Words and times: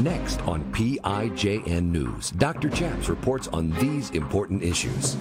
Next 0.00 0.40
on 0.48 0.64
PIJN 0.72 1.82
News, 1.82 2.30
Dr. 2.30 2.70
Chaps 2.70 3.10
reports 3.10 3.48
on 3.48 3.70
these 3.72 4.08
important 4.12 4.62
issues. 4.62 5.18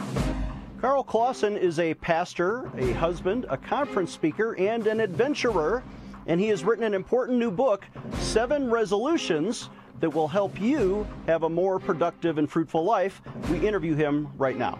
Karl 0.80 1.04
Clauson 1.04 1.58
is 1.58 1.80
a 1.80 1.96
pastor, 1.96 2.72
a 2.78 2.94
husband, 2.94 3.46
a 3.50 3.58
conference 3.58 4.14
speaker, 4.14 4.56
and 4.56 4.88
an 4.88 5.02
adventurer, 5.02 5.84
and 6.28 6.40
he 6.40 6.48
has 6.48 6.64
written 6.64 6.86
an 6.86 6.94
important 6.94 7.38
new 7.38 7.52
book, 7.52 7.86
Seven 8.20 8.72
Resolutions, 8.72 9.70
that 10.00 10.12
will 10.12 10.30
help 10.30 10.62
you 10.62 11.06
have 11.26 11.44
a 11.44 11.50
more 11.50 11.78
productive 11.78 12.38
and 12.38 12.50
fruitful 12.50 12.86
life. 12.86 13.22
We 13.52 13.68
interview 13.68 13.96
him 13.96 14.30
right 14.38 14.58
now. 14.58 14.80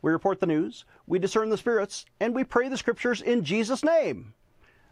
We 0.00 0.12
report 0.12 0.38
the 0.38 0.46
news, 0.46 0.84
we 1.06 1.18
discern 1.18 1.50
the 1.50 1.56
spirits, 1.56 2.04
and 2.20 2.34
we 2.34 2.44
pray 2.44 2.68
the 2.68 2.76
scriptures 2.76 3.20
in 3.20 3.42
Jesus' 3.44 3.82
name. 3.82 4.34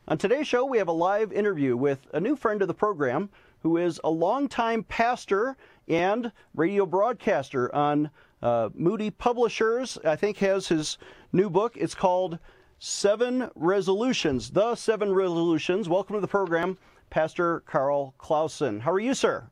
On 0.09 0.19
today's 0.19 0.49
show, 0.49 0.65
we 0.65 0.79
have 0.79 0.89
a 0.89 0.93
live 0.93 1.33
interview 1.33 1.77
with 1.77 2.07
a 2.13 2.21
new 2.21 2.35
friend 2.35 2.61
of 2.61 2.69
the 2.69 2.75
program 2.75 3.31
who 3.61 3.77
is 3.77 4.01
a 4.03 4.11
longtime 4.11 4.83
pastor 4.85 5.57
and 5.89 6.33
radio 6.55 6.87
broadcaster 6.87 7.73
on 7.75 8.11
uh, 8.43 8.69
Moody 8.75 9.11
Publishers. 9.11 9.97
I 10.05 10.17
think 10.17 10.39
has 10.39 10.69
his 10.69 10.99
new 11.33 11.51
book. 11.51 11.77
It's 11.77 11.95
called 11.95 12.39
Seven 12.79 13.51
Resolutions. 13.55 14.51
The 14.51 14.75
Seven 14.75 15.13
Resolutions. 15.13 15.89
Welcome 15.89 16.15
to 16.15 16.21
the 16.21 16.29
program, 16.29 16.79
Pastor 17.11 17.61
Karl 17.61 18.15
Clauson. 18.19 18.81
How 18.81 18.93
are 18.93 19.01
you, 19.01 19.15
sir? 19.15 19.51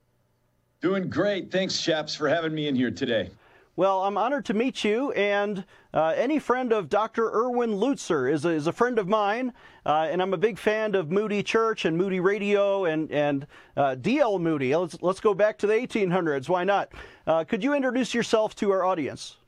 Doing 0.80 1.08
great. 1.08 1.50
Thanks, 1.50 1.80
chaps, 1.80 2.14
for 2.14 2.28
having 2.28 2.54
me 2.54 2.68
in 2.68 2.74
here 2.74 2.90
today. 2.90 3.30
Well, 3.76 4.04
I'm 4.04 4.16
honored 4.16 4.44
to 4.46 4.54
meet 4.54 4.84
you, 4.84 5.10
and 5.12 5.64
uh, 5.92 6.14
any 6.16 6.38
friend 6.38 6.72
of 6.72 6.88
Dr. 6.88 7.28
Erwin 7.28 7.72
Lutzer 7.72 8.32
is 8.32 8.44
a, 8.44 8.50
is 8.50 8.68
a 8.68 8.72
friend 8.72 9.00
of 9.00 9.08
mine, 9.08 9.52
uh, 9.84 10.06
and 10.08 10.22
I'm 10.22 10.32
a 10.32 10.36
big 10.36 10.60
fan 10.60 10.94
of 10.94 11.10
Moody 11.10 11.42
Church 11.42 11.84
and 11.84 11.98
Moody 11.98 12.20
Radio 12.20 12.84
and 12.84 13.10
and 13.10 13.48
uh, 13.76 13.96
D.L. 13.96 14.38
Moody. 14.38 14.76
Let's 14.76 15.02
let's 15.02 15.18
go 15.18 15.34
back 15.34 15.58
to 15.58 15.66
the 15.66 15.74
1800s. 15.74 16.48
Why 16.48 16.62
not? 16.62 16.92
Uh, 17.26 17.42
could 17.42 17.64
you 17.64 17.74
introduce 17.74 18.14
yourself 18.14 18.54
to 18.56 18.70
our 18.70 18.84
audience? 18.84 19.38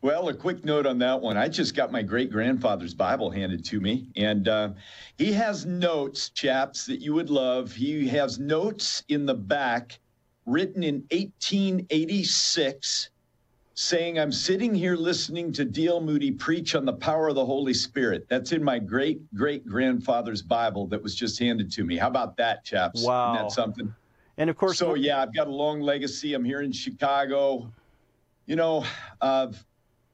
Well, 0.00 0.30
a 0.30 0.34
quick 0.34 0.64
note 0.64 0.86
on 0.86 0.98
that 1.00 1.20
one. 1.20 1.36
I 1.36 1.48
just 1.48 1.74
got 1.74 1.92
my 1.92 2.00
great 2.00 2.30
grandfather's 2.30 2.94
Bible 2.94 3.30
handed 3.30 3.62
to 3.66 3.80
me, 3.80 4.08
and 4.16 4.48
uh, 4.48 4.70
he 5.18 5.34
has 5.34 5.66
notes, 5.66 6.30
chaps, 6.30 6.86
that 6.86 7.02
you 7.02 7.12
would 7.12 7.28
love. 7.28 7.72
He 7.72 8.08
has 8.08 8.38
notes 8.38 9.02
in 9.08 9.26
the 9.26 9.34
back 9.34 9.98
written 10.46 10.82
in 10.82 11.04
1886 11.10 13.10
saying, 13.76 14.18
I'm 14.18 14.32
sitting 14.32 14.74
here 14.74 14.96
listening 14.96 15.52
to 15.52 15.64
D.L. 15.64 16.00
Moody 16.00 16.30
preach 16.30 16.74
on 16.74 16.86
the 16.86 16.94
power 16.94 17.28
of 17.28 17.34
the 17.34 17.44
Holy 17.44 17.74
Spirit. 17.74 18.26
That's 18.28 18.52
in 18.52 18.64
my 18.64 18.78
great 18.78 19.20
great 19.34 19.66
grandfather's 19.66 20.40
Bible 20.40 20.86
that 20.88 21.02
was 21.02 21.14
just 21.14 21.38
handed 21.38 21.70
to 21.72 21.84
me. 21.84 21.98
How 21.98 22.08
about 22.08 22.38
that, 22.38 22.64
chaps? 22.64 23.04
Wow. 23.04 23.34
Isn't 23.34 23.44
that 23.44 23.52
something? 23.52 23.94
And 24.38 24.48
of 24.48 24.56
course, 24.56 24.78
so 24.78 24.94
yeah, 24.94 25.20
I've 25.20 25.34
got 25.34 25.46
a 25.46 25.52
long 25.52 25.82
legacy. 25.82 26.32
I'm 26.32 26.44
here 26.44 26.62
in 26.62 26.72
Chicago. 26.72 27.70
You 28.46 28.56
know, 28.56 28.84
uh, 29.20 29.48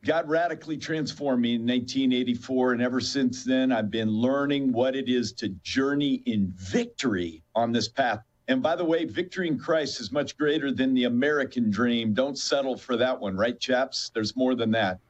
God 0.05 0.29
radically 0.29 0.77
transformed 0.77 1.43
me 1.43 1.55
in 1.55 1.61
1984. 1.61 2.73
And 2.73 2.83
ever 2.83 3.01
since 3.01 3.45
then, 3.45 3.71
I've 3.71 3.91
been 3.91 4.11
learning 4.11 4.73
what 4.73 4.97
it 4.97 5.09
is 5.09 5.33
to 5.35 5.51
journey 5.63 6.23
in 6.27 6.53
victory 6.57 7.45
on 7.55 7.71
this 7.71 7.89
path 7.89 8.21
and 8.53 8.63
by 8.63 8.77
the 8.77 8.85
way, 8.85 9.05
victory 9.07 9.49
in 9.49 9.59
Christ 9.59 9.99
is 9.99 10.13
much 10.13 10.37
greater 10.37 10.71
than 10.71 10.93
the 10.93 11.05
American 11.05 11.71
dream. 11.71 12.13
Don't 12.13 12.39
settle 12.39 12.77
for 12.77 12.97
that 12.99 13.19
one, 13.19 13.35
right, 13.35 13.59
chaps? 13.59 14.11
There's 14.15 14.37
more 14.37 14.55
than 14.55 14.71
that. 14.73 15.01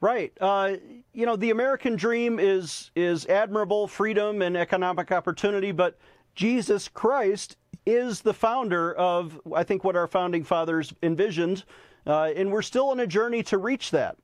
Right. 0.00 0.32
Uh, 0.40 0.76
you 1.12 1.26
know, 1.26 1.36
the 1.36 1.50
American 1.50 1.96
dream 1.96 2.38
is 2.38 2.90
is 2.96 3.26
admirable, 3.26 3.86
freedom 3.86 4.40
and 4.42 4.56
economic 4.56 5.12
opportunity, 5.12 5.72
but 5.72 5.98
Jesus 6.34 6.88
Christ 6.88 7.56
is 7.84 8.22
the 8.22 8.32
founder 8.32 8.94
of, 8.94 9.38
I 9.54 9.64
think, 9.64 9.84
what 9.84 9.96
our 9.96 10.06
founding 10.06 10.44
fathers 10.44 10.92
envisioned, 11.02 11.64
uh, 12.06 12.30
and 12.34 12.50
we're 12.50 12.62
still 12.62 12.90
on 12.90 13.00
a 13.00 13.06
journey 13.06 13.42
to 13.44 13.58
reach 13.58 13.90
that. 13.90 14.16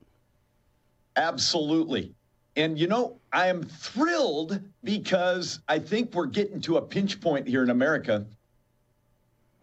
Absolutely. 1.17 2.15
And 2.57 2.79
you 2.79 2.87
know, 2.87 3.19
I 3.33 3.49
am 3.49 3.63
thrilled 3.63 4.61
because 4.85 5.61
I 5.69 5.79
think 5.79 6.15
we're 6.15 6.27
getting 6.27 6.61
to 6.63 6.77
a 6.77 6.83
pinch 6.83 7.21
point 7.21 7.49
here 7.49 7.63
in 7.63 7.71
America 7.71 8.27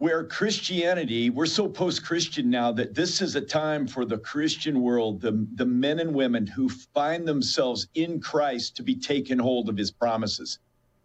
where 0.02 0.24
Christianity, 0.24 1.30
we're 1.30 1.46
so 1.46 1.68
post 1.68 2.04
Christian 2.04 2.50
now 2.50 2.72
that 2.72 2.92
this 2.92 3.22
is 3.22 3.36
a 3.36 3.40
time 3.40 3.86
for 3.86 4.04
the 4.04 4.18
Christian 4.18 4.82
world, 4.82 5.20
the, 5.20 5.46
the 5.54 5.64
men 5.64 6.00
and 6.00 6.12
women 6.12 6.44
who 6.44 6.68
find 6.68 7.26
themselves 7.26 7.86
in 7.94 8.20
Christ 8.20 8.74
to 8.74 8.82
be 8.82 8.96
taken 8.96 9.38
hold 9.38 9.68
of 9.68 9.76
his 9.76 9.92
promises. 9.92 10.58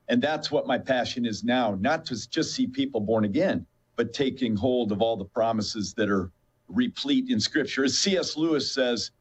And 0.07 0.19
that's 0.19 0.49
what 0.49 0.65
my 0.65 0.79
passion 0.79 1.27
is 1.27 1.43
now, 1.43 1.77
not 1.79 2.05
to 2.05 2.27
just 2.27 2.55
see 2.55 2.65
people 2.65 2.99
born 2.99 3.23
again, 3.23 3.67
but 3.95 4.13
taking 4.13 4.55
hold 4.55 4.91
of 4.91 4.99
all 4.99 5.15
the 5.15 5.25
promises 5.25 5.93
that 5.93 6.09
are 6.09 6.31
replete 6.67 7.29
in 7.29 7.39
Scripture. 7.39 7.83
As 7.83 7.99
C.S. 7.99 8.35
Lewis 8.35 8.71
says, 8.71 9.11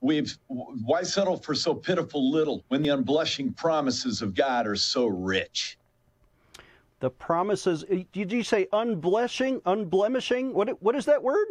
we've 0.00 0.36
why 0.48 1.02
settle 1.02 1.36
for 1.36 1.54
so 1.54 1.74
pitiful 1.74 2.30
little 2.30 2.64
when 2.68 2.82
the 2.82 2.90
unblushing 2.90 3.56
promises 3.56 4.22
of 4.22 4.34
God 4.34 4.66
are 4.66 4.76
so 4.76 5.06
rich? 5.06 5.78
The 7.00 7.10
promises. 7.10 7.84
Eh, 7.90 8.04
did 8.12 8.32
you 8.32 8.42
say 8.42 8.66
unblushing, 8.72 9.60
unblemishing? 9.62 10.52
What 10.52 10.80
what 10.82 10.94
is 10.94 11.04
that 11.06 11.22
word? 11.22 11.48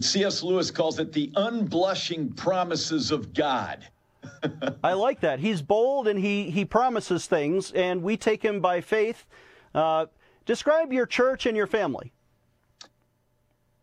C.S. 0.00 0.42
Lewis 0.42 0.70
calls 0.70 0.98
it 0.98 1.12
the 1.12 1.30
unblushing 1.36 2.34
promises 2.34 3.10
of 3.10 3.34
God. 3.34 3.86
I 4.84 4.94
like 4.94 5.20
that. 5.20 5.38
He's 5.38 5.60
bold 5.60 6.08
and 6.08 6.18
he 6.18 6.50
he 6.50 6.64
promises 6.64 7.26
things, 7.26 7.72
and 7.72 8.02
we 8.02 8.16
take 8.16 8.42
him 8.42 8.60
by 8.60 8.80
faith. 8.80 9.26
Uh, 9.74 10.06
describe 10.46 10.92
your 10.92 11.06
church 11.06 11.46
and 11.46 11.56
your 11.56 11.66
family. 11.66 12.12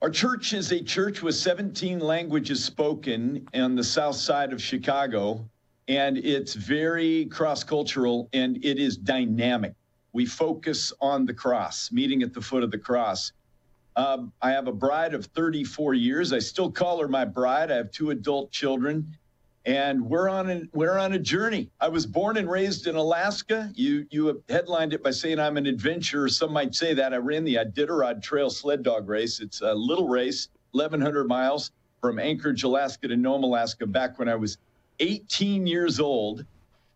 Our 0.01 0.09
church 0.09 0.53
is 0.53 0.71
a 0.71 0.81
church 0.81 1.21
with 1.21 1.35
17 1.35 1.99
languages 1.99 2.63
spoken 2.63 3.45
on 3.53 3.75
the 3.75 3.83
south 3.83 4.15
side 4.15 4.53
of 4.53 4.63
Chicago, 4.63 5.45
and 5.89 6.17
it's 6.17 6.53
very 6.53 7.25
cross 7.25 7.65
cultural 7.65 8.29
and 8.31 8.63
it 8.63 8.79
is 8.79 8.95
dynamic. 8.95 9.73
We 10.13 10.25
focus 10.25 10.93
on 11.01 11.25
the 11.25 11.33
cross, 11.33 11.91
meeting 11.91 12.23
at 12.23 12.33
the 12.33 12.39
foot 12.39 12.63
of 12.63 12.71
the 12.71 12.77
cross. 12.77 13.33
Um, 13.97 14.31
I 14.41 14.51
have 14.51 14.69
a 14.69 14.71
bride 14.71 15.13
of 15.13 15.25
34 15.25 15.95
years. 15.95 16.31
I 16.31 16.39
still 16.39 16.71
call 16.71 17.01
her 17.01 17.09
my 17.09 17.25
bride. 17.25 17.69
I 17.69 17.75
have 17.75 17.91
two 17.91 18.11
adult 18.11 18.51
children 18.51 19.17
and 19.65 20.01
we're 20.01 20.29
on 20.29 20.49
a 20.49 20.61
we're 20.73 20.97
on 20.97 21.13
a 21.13 21.19
journey. 21.19 21.69
I 21.79 21.89
was 21.89 22.05
born 22.05 22.37
and 22.37 22.49
raised 22.49 22.87
in 22.87 22.95
Alaska. 22.95 23.71
You 23.75 24.05
you 24.09 24.41
headlined 24.49 24.93
it 24.93 25.03
by 25.03 25.11
saying 25.11 25.39
I'm 25.39 25.57
an 25.57 25.65
adventurer. 25.65 26.29
Some 26.29 26.53
might 26.53 26.73
say 26.73 26.93
that 26.93 27.13
I 27.13 27.17
ran 27.17 27.43
the 27.43 27.55
Iditarod 27.55 28.21
Trail 28.21 28.49
sled 28.49 28.83
dog 28.83 29.07
race. 29.09 29.39
It's 29.39 29.61
a 29.61 29.73
little 29.73 30.07
race, 30.07 30.47
1,100 30.71 31.27
miles 31.27 31.71
from 32.01 32.19
Anchorage, 32.19 32.63
Alaska 32.63 33.07
to 33.09 33.17
Nome, 33.17 33.43
Alaska, 33.43 33.85
back 33.85 34.17
when 34.17 34.29
I 34.29 34.35
was 34.35 34.57
18 34.99 35.67
years 35.67 35.99
old. 35.99 36.45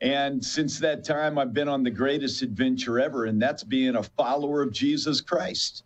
And 0.02 0.44
since 0.44 0.80
that 0.80 1.06
time, 1.06 1.38
I've 1.38 1.54
been 1.54 1.70
on 1.70 1.84
the 1.84 1.92
greatest 1.92 2.42
adventure 2.42 3.00
ever, 3.00 3.26
and 3.26 3.42
that's 3.42 3.64
being 3.64 3.96
a 3.96 4.04
follower 4.04 4.62
of 4.62 4.74
Jesus 4.74 5.22
Christ. 5.22 5.84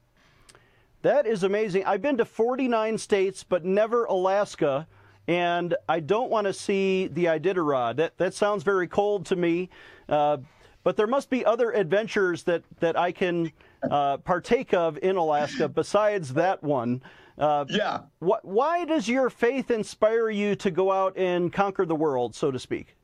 That 1.03 1.27
is 1.27 1.43
amazing. 1.43 1.85
I've 1.85 2.01
been 2.01 2.17
to 2.17 2.25
49 2.25 2.97
states, 2.97 3.43
but 3.43 3.63
never 3.63 4.05
Alaska 4.05 4.87
and 5.27 5.75
I 5.89 5.99
don't 5.99 6.29
want 6.29 6.47
to 6.47 6.53
see 6.53 7.07
the 7.07 7.25
Iditarod. 7.25 7.97
That 7.97 8.17
that 8.17 8.33
sounds 8.33 8.63
very 8.63 8.87
cold 8.87 9.25
to 9.27 9.35
me. 9.35 9.69
Uh, 10.07 10.37
but 10.83 10.95
there 10.95 11.07
must 11.07 11.29
be 11.29 11.43
other 11.45 11.71
adventures 11.71 12.43
that 12.43 12.63
that 12.79 12.97
I 12.97 13.11
can 13.11 13.51
uh, 13.91 14.17
partake 14.17 14.73
of 14.73 14.97
in 15.01 15.17
Alaska 15.17 15.67
besides 15.67 16.33
that 16.33 16.63
one. 16.63 17.01
Uh, 17.37 17.65
yeah. 17.69 17.99
Wh- 18.19 18.43
why 18.43 18.85
does 18.85 19.07
your 19.07 19.29
faith 19.29 19.69
inspire 19.69 20.29
you 20.29 20.55
to 20.55 20.71
go 20.71 20.91
out 20.91 21.15
and 21.17 21.53
conquer 21.53 21.85
the 21.85 21.95
world, 21.95 22.33
so 22.33 22.49
to 22.49 22.57
speak? 22.57 22.95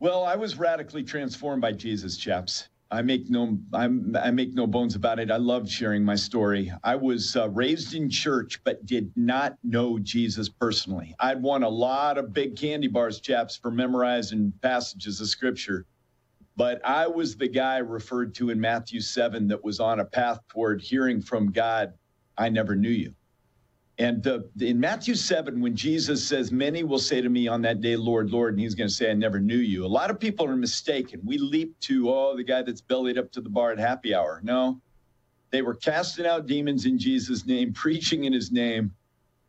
Well, 0.00 0.24
I 0.24 0.34
was 0.34 0.58
radically 0.58 1.04
transformed 1.04 1.62
by 1.62 1.72
Jesus, 1.72 2.16
chaps. 2.16 2.68
I 2.92 3.00
make 3.00 3.30
no 3.30 3.58
I'm, 3.72 4.14
i 4.20 4.30
make 4.30 4.52
no 4.52 4.66
bones 4.66 4.94
about 4.94 5.18
it. 5.18 5.30
I 5.30 5.38
love 5.38 5.68
sharing 5.68 6.04
my 6.04 6.14
story. 6.14 6.70
I 6.84 6.94
was 6.94 7.34
uh, 7.34 7.48
raised 7.48 7.94
in 7.94 8.10
church, 8.10 8.60
but 8.64 8.84
did 8.84 9.10
not 9.16 9.56
know 9.64 9.98
Jesus 9.98 10.50
personally. 10.50 11.14
I'd 11.18 11.42
won 11.42 11.62
a 11.62 11.68
lot 11.70 12.18
of 12.18 12.34
big 12.34 12.54
candy 12.54 12.88
bars, 12.88 13.18
chaps, 13.18 13.56
for 13.56 13.70
memorizing 13.70 14.52
passages 14.60 15.22
of 15.22 15.28
Scripture, 15.28 15.86
but 16.54 16.84
I 16.84 17.06
was 17.06 17.34
the 17.34 17.48
guy 17.48 17.78
referred 17.78 18.34
to 18.34 18.50
in 18.50 18.60
Matthew 18.60 19.00
seven 19.00 19.48
that 19.48 19.64
was 19.64 19.80
on 19.80 20.00
a 20.00 20.04
path 20.04 20.40
toward 20.48 20.82
hearing 20.82 21.22
from 21.22 21.50
God 21.50 21.94
I 22.36 22.50
never 22.50 22.76
knew 22.76 22.90
you. 22.90 23.14
And 23.98 24.22
the, 24.22 24.48
in 24.60 24.80
Matthew 24.80 25.14
7, 25.14 25.60
when 25.60 25.76
Jesus 25.76 26.26
says, 26.26 26.50
Many 26.50 26.82
will 26.82 26.98
say 26.98 27.20
to 27.20 27.28
me 27.28 27.46
on 27.46 27.62
that 27.62 27.80
day, 27.80 27.96
Lord, 27.96 28.30
Lord, 28.30 28.54
and 28.54 28.60
he's 28.60 28.74
going 28.74 28.88
to 28.88 28.94
say, 28.94 29.10
I 29.10 29.14
never 29.14 29.38
knew 29.38 29.56
you. 29.56 29.84
A 29.84 29.86
lot 29.86 30.10
of 30.10 30.18
people 30.18 30.46
are 30.46 30.56
mistaken. 30.56 31.20
We 31.24 31.38
leap 31.38 31.78
to, 31.80 32.10
oh, 32.10 32.36
the 32.36 32.42
guy 32.42 32.62
that's 32.62 32.80
bellied 32.80 33.18
up 33.18 33.30
to 33.32 33.40
the 33.40 33.50
bar 33.50 33.70
at 33.70 33.78
happy 33.78 34.14
hour. 34.14 34.40
No, 34.42 34.80
they 35.50 35.60
were 35.60 35.74
casting 35.74 36.26
out 36.26 36.46
demons 36.46 36.86
in 36.86 36.98
Jesus' 36.98 37.46
name, 37.46 37.72
preaching 37.74 38.24
in 38.24 38.32
his 38.32 38.50
name, 38.50 38.92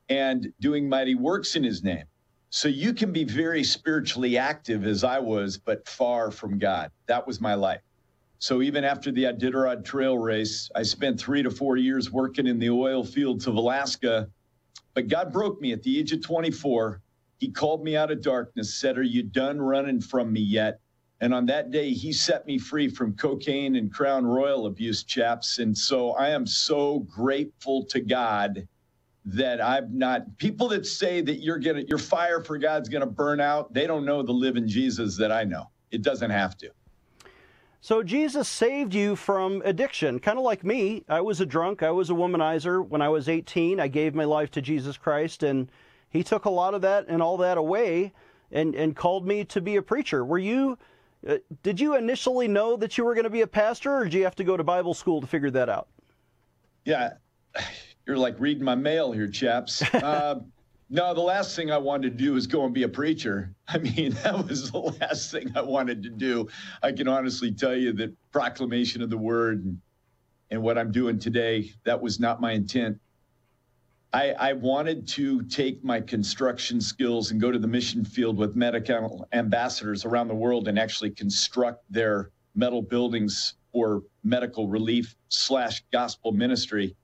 and 0.09 0.53
doing 0.59 0.89
mighty 0.89 1.15
works 1.15 1.55
in 1.55 1.63
his 1.63 1.83
name. 1.83 2.03
So 2.49 2.67
you 2.67 2.93
can 2.93 3.11
be 3.11 3.23
very 3.23 3.63
spiritually 3.63 4.37
active 4.37 4.85
as 4.85 5.03
I 5.03 5.17
was, 5.17 5.57
but 5.57 5.87
far 5.87 6.29
from 6.29 6.59
God. 6.59 6.91
That 7.07 7.25
was 7.25 7.41
my 7.41 7.55
life. 7.55 7.81
So 8.43 8.61
even 8.61 8.83
after 8.83 9.09
the 9.09 9.23
Iditarod 9.23 9.85
Trail 9.85 10.17
race, 10.17 10.69
I 10.75 10.83
spent 10.83 11.17
three 11.17 11.43
to 11.43 11.49
four 11.49 11.77
years 11.77 12.11
working 12.11 12.45
in 12.45 12.59
the 12.59 12.71
oil 12.71 13.01
fields 13.01 13.47
of 13.47 13.55
Alaska. 13.55 14.27
But 14.93 15.07
God 15.07 15.31
broke 15.31 15.61
me 15.61 15.71
at 15.71 15.81
the 15.81 15.97
age 15.97 16.11
of 16.11 16.21
24. 16.23 17.01
He 17.37 17.49
called 17.49 17.85
me 17.85 17.95
out 17.95 18.11
of 18.11 18.21
darkness, 18.21 18.73
said, 18.73 18.97
Are 18.97 19.01
you 19.01 19.23
done 19.23 19.61
running 19.61 20.01
from 20.01 20.33
me 20.33 20.41
yet? 20.41 20.81
And 21.21 21.33
on 21.33 21.45
that 21.45 21.71
day, 21.71 21.91
he 21.91 22.11
set 22.11 22.45
me 22.45 22.57
free 22.59 22.89
from 22.89 23.15
cocaine 23.15 23.77
and 23.77 23.93
Crown 23.93 24.25
Royal 24.25 24.65
abuse, 24.65 25.05
chaps. 25.05 25.59
And 25.59 25.77
so 25.77 26.11
I 26.11 26.27
am 26.27 26.45
so 26.45 26.99
grateful 26.99 27.85
to 27.85 28.01
God 28.01 28.67
that 29.23 29.63
I'm 29.63 29.97
not 29.97 30.37
people 30.37 30.67
that 30.67 30.85
say 30.85 31.21
that 31.21 31.37
you're 31.37 31.59
gonna 31.59 31.83
your 31.87 31.97
fire 31.97 32.43
for 32.43 32.57
God's 32.57 32.89
gonna 32.89 33.05
burn 33.05 33.39
out, 33.39 33.73
they 33.73 33.87
don't 33.87 34.03
know 34.03 34.21
the 34.21 34.33
living 34.33 34.67
Jesus 34.67 35.15
that 35.15 35.31
I 35.31 35.45
know. 35.45 35.71
It 35.91 36.01
doesn't 36.01 36.31
have 36.31 36.57
to. 36.57 36.71
So 37.83 38.01
Jesus 38.01 38.47
saved 38.47 38.93
you 38.93 39.17
from 39.17 39.61
addiction, 39.65 40.17
kind 40.19 40.37
of 40.37 40.45
like 40.45 40.63
me. 40.63 41.03
I 41.09 41.19
was 41.19 41.41
a 41.41 41.45
drunk, 41.45 41.83
I 41.83 41.91
was 41.91 42.09
a 42.09 42.13
womanizer. 42.13 42.87
When 42.87 43.01
I 43.01 43.09
was 43.09 43.27
18, 43.27 43.77
I 43.81 43.89
gave 43.89 44.15
my 44.15 44.23
life 44.23 44.49
to 44.51 44.61
Jesus 44.61 44.95
Christ, 44.95 45.43
and 45.43 45.69
He 46.09 46.23
took 46.23 46.45
a 46.45 46.49
lot 46.49 46.75
of 46.75 46.81
that 46.83 47.07
and 47.09 47.21
all 47.21 47.35
that 47.39 47.57
away, 47.57 48.13
and 48.53 48.73
and 48.73 48.95
called 48.95 49.27
me 49.27 49.43
to 49.43 49.59
be 49.59 49.75
a 49.75 49.81
preacher. 49.81 50.23
Were 50.23 50.39
you? 50.39 50.77
Uh, 51.27 51.39
did 51.61 51.77
you 51.77 51.97
initially 51.97 52.47
know 52.47 52.77
that 52.77 52.97
you 52.97 53.03
were 53.03 53.15
going 53.15 53.25
to 53.25 53.29
be 53.29 53.41
a 53.41 53.47
pastor, 53.47 53.93
or 53.93 54.05
did 54.05 54.13
you 54.13 54.23
have 54.23 54.35
to 54.35 54.45
go 54.45 54.55
to 54.55 54.63
Bible 54.63 54.93
school 54.93 55.19
to 55.19 55.27
figure 55.27 55.51
that 55.51 55.67
out? 55.67 55.89
Yeah, 56.85 57.15
you're 58.07 58.17
like 58.17 58.39
reading 58.39 58.63
my 58.63 58.75
mail 58.75 59.11
here, 59.11 59.27
chaps. 59.27 59.83
Uh, 59.93 60.35
no, 60.93 61.11
the 61.11 61.21
last 61.21 61.55
thing 61.55 61.71
I 61.71 61.79
wanted 61.79 62.15
to 62.15 62.23
do 62.23 62.33
was 62.33 62.45
go 62.45 62.65
and 62.65 62.73
be 62.73 62.83
a 62.83 62.87
preacher. 62.87 63.55
I 63.67 63.79
mean, 63.79 64.11
that 64.23 64.47
was 64.47 64.69
the 64.69 64.77
last 64.77 65.31
thing 65.31 65.51
I 65.55 65.61
wanted 65.61 66.03
to 66.03 66.09
do. 66.09 66.47
I 66.83 66.91
can 66.91 67.07
honestly 67.07 67.51
tell 67.51 67.75
you 67.75 67.93
that 67.93 68.13
proclamation 68.31 69.01
of 69.01 69.09
the 69.09 69.17
word 69.17 69.65
and, 69.65 69.81
and 70.51 70.61
what 70.61 70.77
I'm 70.77 70.91
doing 70.91 71.17
today, 71.17 71.71
that 71.83 71.99
was 71.99 72.19
not 72.19 72.39
my 72.39 72.51
intent. 72.51 72.99
I, 74.13 74.33
I, 74.33 74.53
wanted 74.53 75.07
to 75.07 75.41
take 75.45 75.83
my 75.83 75.99
construction 75.99 76.79
skills 76.79 77.31
and 77.31 77.41
go 77.41 77.51
to 77.51 77.57
the 77.57 77.67
mission 77.67 78.05
field 78.05 78.37
with 78.37 78.55
medical 78.55 79.27
ambassadors 79.33 80.05
around 80.05 80.27
the 80.27 80.35
world 80.35 80.67
and 80.67 80.77
actually 80.77 81.09
construct 81.09 81.83
their 81.91 82.29
metal 82.53 82.83
buildings 82.83 83.55
for 83.71 84.03
medical 84.23 84.67
relief 84.67 85.15
slash 85.29 85.83
gospel 85.91 86.31
ministry 86.31 86.95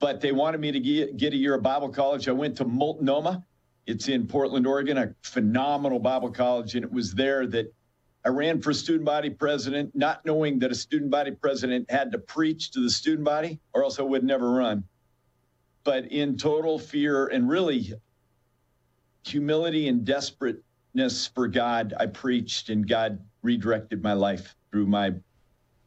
but 0.00 0.20
they 0.20 0.32
wanted 0.32 0.60
me 0.60 0.72
to 0.72 0.80
get, 0.80 1.16
get 1.16 1.32
a 1.32 1.36
year 1.36 1.54
of 1.54 1.62
Bible 1.62 1.88
college. 1.88 2.28
I 2.28 2.32
went 2.32 2.56
to 2.58 2.64
Multnomah. 2.64 3.44
It's 3.86 4.08
in 4.08 4.26
Portland, 4.26 4.66
Oregon, 4.66 4.98
a 4.98 5.14
phenomenal 5.22 5.98
Bible 5.98 6.30
college. 6.30 6.74
And 6.74 6.84
it 6.84 6.92
was 6.92 7.14
there 7.14 7.46
that 7.48 7.72
I 8.24 8.28
ran 8.28 8.60
for 8.60 8.72
student 8.72 9.04
body 9.04 9.30
president, 9.30 9.94
not 9.94 10.24
knowing 10.24 10.58
that 10.60 10.70
a 10.70 10.74
student 10.74 11.10
body 11.10 11.30
president 11.30 11.90
had 11.90 12.12
to 12.12 12.18
preach 12.18 12.70
to 12.72 12.80
the 12.80 12.90
student 12.90 13.24
body, 13.24 13.58
or 13.72 13.82
else 13.82 13.98
I 13.98 14.02
would 14.02 14.24
never 14.24 14.50
run. 14.50 14.84
But 15.84 16.12
in 16.12 16.36
total 16.36 16.78
fear 16.78 17.28
and 17.28 17.48
really 17.48 17.94
humility 19.24 19.88
and 19.88 20.04
desperateness 20.04 21.26
for 21.34 21.48
God, 21.48 21.94
I 21.98 22.06
preached, 22.06 22.68
and 22.68 22.86
God 22.86 23.18
redirected 23.42 24.02
my 24.02 24.12
life 24.12 24.54
through 24.70 24.86
my 24.86 25.14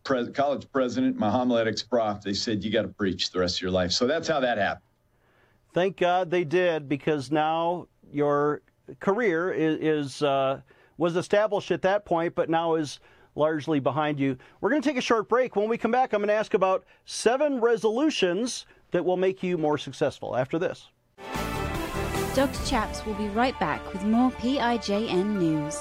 pres- 0.03 0.29
college 0.29 0.67
president, 0.71 1.17
my 1.17 1.29
homiletics 1.29 1.83
prof, 1.83 2.21
they 2.21 2.33
said, 2.33 2.63
you 2.63 2.71
got 2.71 2.83
to 2.83 2.87
preach 2.87 3.31
the 3.31 3.39
rest 3.39 3.57
of 3.57 3.61
your 3.61 3.71
life. 3.71 3.91
So 3.91 4.07
that's 4.07 4.27
how 4.27 4.39
that 4.39 4.57
happened. 4.57 4.85
Thank 5.73 5.97
God 5.97 6.29
they 6.29 6.43
did, 6.43 6.89
because 6.89 7.31
now 7.31 7.87
your 8.11 8.61
career 8.99 9.51
is, 9.51 9.77
is 9.79 10.23
uh, 10.23 10.61
was 10.97 11.15
established 11.15 11.71
at 11.71 11.81
that 11.83 12.05
point, 12.05 12.35
but 12.35 12.49
now 12.49 12.75
is 12.75 12.99
largely 13.35 13.79
behind 13.79 14.19
you. 14.19 14.37
We're 14.59 14.69
going 14.69 14.81
to 14.81 14.87
take 14.87 14.97
a 14.97 15.01
short 15.01 15.29
break. 15.29 15.55
When 15.55 15.69
we 15.69 15.77
come 15.77 15.91
back, 15.91 16.13
I'm 16.13 16.19
going 16.19 16.27
to 16.27 16.33
ask 16.33 16.53
about 16.53 16.83
seven 17.05 17.61
resolutions 17.61 18.65
that 18.91 19.05
will 19.05 19.17
make 19.17 19.41
you 19.41 19.57
more 19.57 19.77
successful 19.77 20.35
after 20.35 20.59
this. 20.59 20.87
Dr. 22.35 22.65
Chaps 22.65 23.05
will 23.05 23.13
be 23.15 23.27
right 23.29 23.57
back 23.59 23.81
with 23.93 24.03
more 24.03 24.31
PIJN 24.31 25.37
news. 25.37 25.77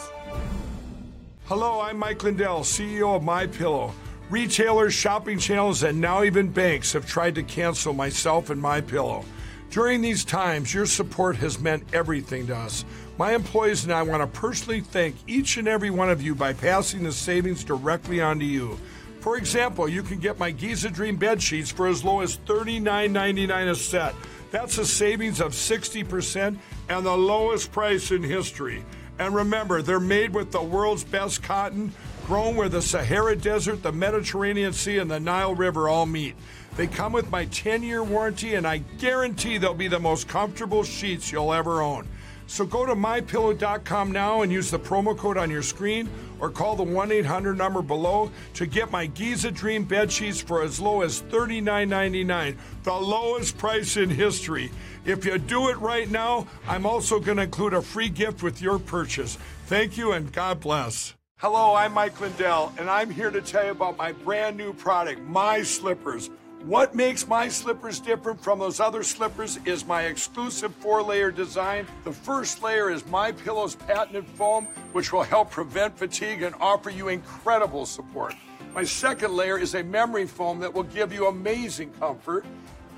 Hello, 1.45 1.81
I'm 1.81 1.99
Mike 1.99 2.23
Lindell, 2.23 2.61
CEO 2.61 3.17
of 3.17 3.23
My 3.23 3.47
Pillow. 3.47 3.93
Retailers, 4.31 4.95
shopping 4.95 5.41
channels, 5.41 5.83
and 5.83 6.01
now 6.01 6.23
even 6.23 6.53
banks 6.53 6.93
have 6.93 7.05
tried 7.05 7.35
to 7.35 7.43
cancel 7.43 7.93
myself 7.93 8.49
and 8.49 8.63
my 8.63 8.81
pillow. 8.81 9.25
During 9.71 10.03
these 10.03 10.25
times, 10.25 10.73
your 10.73 10.87
support 10.87 11.35
has 11.39 11.59
meant 11.59 11.83
everything 11.93 12.47
to 12.47 12.57
us. 12.57 12.85
My 13.19 13.35
employees 13.35 13.83
and 13.83 13.93
I 13.93 14.05
want 14.05 14.23
to 14.23 14.39
personally 14.41 14.83
thank 14.83 15.17
each 15.27 15.57
and 15.57 15.67
every 15.67 15.91
one 15.91 16.11
of 16.11 16.23
you 16.23 16.37
by 16.37 16.53
passing 16.53 17.03
the 17.03 17.11
savings 17.11 17.65
directly 17.65 18.21
on 18.21 18.39
to 18.39 18.45
you. 18.45 18.79
For 19.19 19.37
example, 19.37 19.89
you 19.89 20.05
can 20.05 20.21
get 20.21 20.39
my 20.39 20.53
Giza 20.53 20.91
Dream 20.91 21.17
bed 21.17 21.43
sheets 21.43 21.73
for 21.73 21.89
as 21.89 22.05
low 22.05 22.21
as 22.21 22.37
$39.99 22.37 23.71
a 23.71 23.75
set. 23.75 24.15
That's 24.53 24.79
a 24.79 24.87
savings 24.87 25.41
of 25.41 25.55
60% 25.55 26.57
and 26.89 27.07
the 27.07 27.17
lowest 27.17 27.73
price 27.73 28.13
in 28.13 28.23
history. 28.23 28.85
And 29.19 29.35
remember, 29.35 29.83
they're 29.83 29.99
made 29.99 30.33
with 30.33 30.53
the 30.53 30.63
world's 30.63 31.03
best 31.03 31.43
cotton 31.43 31.93
grown 32.31 32.55
where 32.55 32.69
the 32.69 32.81
Sahara 32.81 33.35
Desert, 33.35 33.83
the 33.83 33.91
Mediterranean 33.91 34.73
Sea, 34.73 34.99
and 34.99 35.11
the 35.11 35.19
Nile 35.19 35.53
River 35.53 35.89
all 35.89 36.07
meet. 36.07 36.37
They 36.77 36.87
come 36.87 37.13
with 37.13 37.29
my 37.29 37.47
10 37.47 37.83
year 37.83 38.05
warranty, 38.05 38.55
and 38.55 38.69
I 38.69 38.79
guarantee 38.99 39.59
they'll 39.59 39.75
be 39.75 39.89
the 39.89 39.99
most 39.99 40.29
comfortable 40.29 40.85
sheets 40.85 41.33
you'll 41.33 41.53
ever 41.53 41.83
own. 41.83 42.07
So 42.47 42.65
go 42.65 42.87
to 42.87 42.95
mypillow.com 42.95 44.13
now 44.13 44.43
and 44.43 44.53
use 44.53 44.71
the 44.71 44.79
promo 44.79 45.19
code 45.19 45.39
on 45.39 45.51
your 45.51 45.63
screen 45.63 46.09
or 46.39 46.51
call 46.51 46.77
the 46.77 46.85
1 46.85 47.11
800 47.11 47.59
number 47.59 47.83
below 47.83 48.31
to 48.55 48.65
get 48.65 48.93
my 48.93 49.07
Giza 49.07 49.51
Dream 49.51 49.83
bed 49.83 50.13
sheets 50.13 50.41
for 50.41 50.63
as 50.63 50.79
low 50.79 51.01
as 51.01 51.23
$39.99, 51.23 52.57
the 52.85 52.93
lowest 52.93 53.59
price 53.59 53.97
in 53.97 54.09
history. 54.09 54.71
If 55.05 55.25
you 55.25 55.37
do 55.37 55.69
it 55.69 55.79
right 55.79 56.09
now, 56.09 56.47
I'm 56.69 56.87
also 56.87 57.19
going 57.19 57.39
to 57.39 57.43
include 57.43 57.75
a 57.75 57.83
free 57.83 58.09
gift 58.09 58.45
with 58.45 58.63
your 58.63 58.79
purchase. 58.79 59.37
Thank 59.67 59.99
you 59.99 60.13
and 60.13 60.33
God 60.33 60.61
bless. 60.61 61.15
Hello, 61.41 61.75
I'm 61.75 61.95
Mike 61.95 62.21
Lindell, 62.21 62.71
and 62.77 62.91
I'm 62.91 63.09
here 63.09 63.31
to 63.31 63.41
tell 63.41 63.65
you 63.65 63.71
about 63.71 63.97
my 63.97 64.13
brand 64.13 64.59
new 64.59 64.75
product, 64.75 65.23
My 65.23 65.63
Slippers. 65.63 66.29
What 66.65 66.95
makes 66.95 67.27
my 67.27 67.49
slippers 67.49 67.99
different 67.99 68.39
from 68.39 68.59
those 68.59 68.79
other 68.79 69.03
slippers 69.03 69.59
is 69.65 69.87
my 69.87 70.03
exclusive 70.03 70.75
four-layer 70.75 71.31
design. 71.31 71.87
The 72.05 72.13
first 72.13 72.63
layer 72.63 72.91
is 72.91 73.07
My 73.07 73.33
Pillow's 73.33 73.75
patented 73.75 74.27
foam, 74.27 74.67
which 74.93 75.15
will 75.15 75.23
help 75.23 75.51
prevent 75.51 75.97
fatigue 75.97 76.43
and 76.43 76.55
offer 76.61 76.91
you 76.91 77.09
incredible 77.09 77.87
support. 77.87 78.35
My 78.75 78.85
second 78.85 79.33
layer 79.33 79.57
is 79.57 79.75
a 79.75 79.83
memory 79.83 80.27
foam 80.27 80.61
that 80.61 80.75
will 80.75 80.83
give 80.83 81.11
you 81.11 81.29
amazing 81.29 81.91
comfort. 81.93 82.45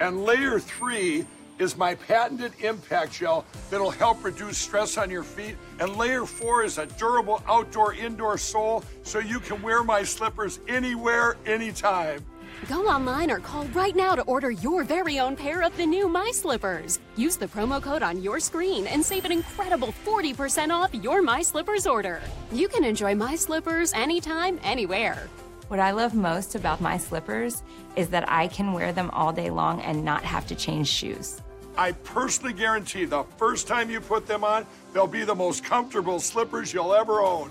And 0.01 0.25
layer 0.25 0.59
three 0.59 1.27
is 1.62 1.76
my 1.76 1.95
patented 1.95 2.52
impact 2.61 3.12
gel 3.12 3.47
that'll 3.71 3.90
help 3.90 4.23
reduce 4.25 4.59
stress 4.59 4.99
on 4.99 5.09
your 5.09 5.23
feet. 5.23 5.57
And 5.78 5.97
layer 5.97 6.26
four 6.26 6.64
is 6.64 6.78
a 6.78 6.87
durable 6.87 7.42
outdoor 7.47 7.95
indoor 7.95 8.37
sole 8.37 8.85
so 9.04 9.21
you 9.21 9.40
can 9.40 9.62
wear 9.62 9.83
my 9.83 10.02
slippers 10.02 10.59
anywhere, 10.69 11.37
anytime. 11.47 12.25
Go 12.69 12.87
online 12.87 13.31
or 13.31 13.38
call 13.38 13.64
right 13.66 13.97
now 13.97 14.14
to 14.14 14.23
order 14.23 14.50
your 14.50 14.85
very 14.85 15.19
own 15.19 15.35
pair 15.37 15.62
of 15.62 15.76
the 15.76 15.87
new 15.87 16.09
My 16.09 16.31
Slippers. 16.33 17.00
Use 17.16 17.37
the 17.37 17.47
promo 17.47 17.83
code 17.83 18.02
on 18.02 18.23
your 18.23 18.38
screen 18.38 18.87
and 18.87 19.04
save 19.04 19.25
an 19.25 19.33
incredible 19.33 19.95
40% 20.04 20.71
off 20.71 20.95
your 20.95 21.23
My 21.23 21.42
Slippers 21.42 21.87
order. 21.87 22.21
You 22.52 22.69
can 22.69 22.85
enjoy 22.85 23.14
My 23.14 23.35
Slippers 23.35 23.92
anytime, 23.95 24.61
anywhere. 24.62 25.28
What 25.69 25.81
I 25.81 25.92
love 25.92 26.14
most 26.14 26.54
about 26.54 26.83
my 26.83 26.99
slippers 26.99 27.62
is 27.97 28.11
that 28.11 28.28
I 28.28 28.49
can 28.49 28.75
wear 28.75 28.92
them 28.92 29.09
all 29.11 29.33
day 29.33 29.49
long 29.49 29.81
and 29.81 30.04
not 30.04 30.23
have 30.23 30.47
to 30.49 30.54
change 30.54 30.87
shoes. 30.87 31.40
I 31.76 31.93
personally 31.93 32.52
guarantee 32.52 33.07
the 33.07 33.25
first 33.38 33.67
time 33.67 33.91
you 33.91 34.00
put 34.00 34.26
them 34.26 34.45
on, 34.45 34.67
they'll 34.93 35.07
be 35.07 35.25
the 35.25 35.35
most 35.35 35.64
comfortable 35.64 36.21
slippers 36.21 36.73
you'll 36.73 36.95
ever 36.95 37.21
own. 37.21 37.50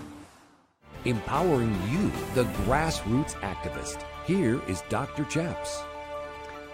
Empowering 1.04 1.76
you, 1.90 2.12
the 2.34 2.44
grassroots 2.64 3.32
activist. 3.40 4.04
Here 4.24 4.62
is 4.68 4.82
Dr. 4.88 5.24
Chaps. 5.24 5.82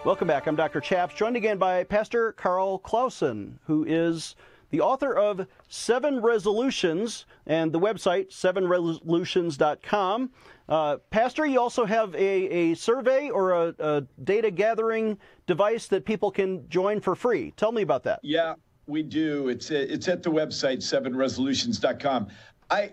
Welcome 0.04 0.28
back. 0.28 0.46
I'm 0.46 0.56
Dr. 0.56 0.80
Chaps, 0.80 1.14
joined 1.14 1.36
again 1.36 1.56
by 1.56 1.84
Pastor 1.84 2.32
Karl 2.32 2.78
Clauson, 2.78 3.54
who 3.66 3.84
is 3.84 4.36
the 4.70 4.80
author 4.80 5.14
of 5.14 5.46
Seven 5.68 6.20
Resolutions 6.20 7.26
and 7.46 7.72
the 7.72 7.80
website 7.80 8.30
sevenresolutions.com. 8.30 10.30
Uh, 10.68 10.98
Pastor, 11.10 11.46
you 11.46 11.58
also 11.58 11.86
have 11.86 12.14
a, 12.14 12.18
a 12.18 12.74
survey 12.74 13.30
or 13.30 13.52
a, 13.52 13.74
a, 13.78 14.02
data 14.24 14.50
gathering 14.50 15.16
device 15.46 15.86
that 15.86 16.04
people 16.04 16.30
can 16.30 16.68
join 16.68 17.00
for 17.00 17.14
free. 17.14 17.52
Tell 17.56 17.72
me 17.72 17.80
about 17.80 18.04
that. 18.04 18.20
Yeah, 18.22 18.54
we 18.86 19.02
do. 19.02 19.48
It's 19.48 19.70
it's 19.70 20.08
at 20.08 20.22
the 20.22 20.30
website 20.30 20.82
sevenresolutions.com. 20.82 22.28
I 22.70 22.92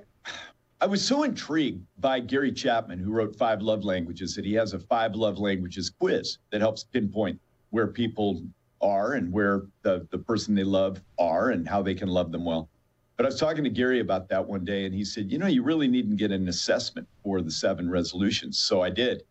I 0.79 0.87
was 0.87 1.05
so 1.05 1.23
intrigued 1.23 1.85
by 1.99 2.19
Gary 2.19 2.51
Chapman, 2.51 2.99
who 2.99 3.11
wrote 3.11 3.35
Five 3.35 3.61
Love 3.61 3.83
Languages, 3.83 4.35
that 4.35 4.45
he 4.45 4.53
has 4.53 4.73
a 4.73 4.79
Five 4.79 5.15
Love 5.15 5.37
Languages 5.37 5.89
quiz 5.89 6.37
that 6.51 6.61
helps 6.61 6.83
pinpoint 6.83 7.39
where 7.71 7.87
people 7.87 8.41
are 8.85 9.13
and 9.13 9.31
where 9.31 9.63
the, 9.81 10.07
the 10.11 10.17
person 10.17 10.53
they 10.53 10.63
love 10.63 11.01
are 11.17 11.49
and 11.49 11.67
how 11.67 11.81
they 11.81 11.95
can 11.95 12.07
love 12.07 12.31
them 12.31 12.45
well. 12.45 12.69
But 13.17 13.25
I 13.25 13.29
was 13.29 13.39
talking 13.39 13.63
to 13.63 13.69
Gary 13.69 14.01
about 14.01 14.27
that 14.29 14.45
one 14.45 14.65
day, 14.65 14.85
and 14.85 14.93
he 14.93 15.05
said, 15.05 15.31
You 15.31 15.37
know, 15.37 15.47
you 15.47 15.63
really 15.63 15.87
need 15.87 16.09
to 16.09 16.15
get 16.15 16.31
an 16.31 16.47
assessment 16.49 17.07
for 17.23 17.41
the 17.41 17.51
seven 17.51 17.89
resolutions. 17.89 18.57
So 18.59 18.81
I 18.81 18.89
did. 18.89 19.23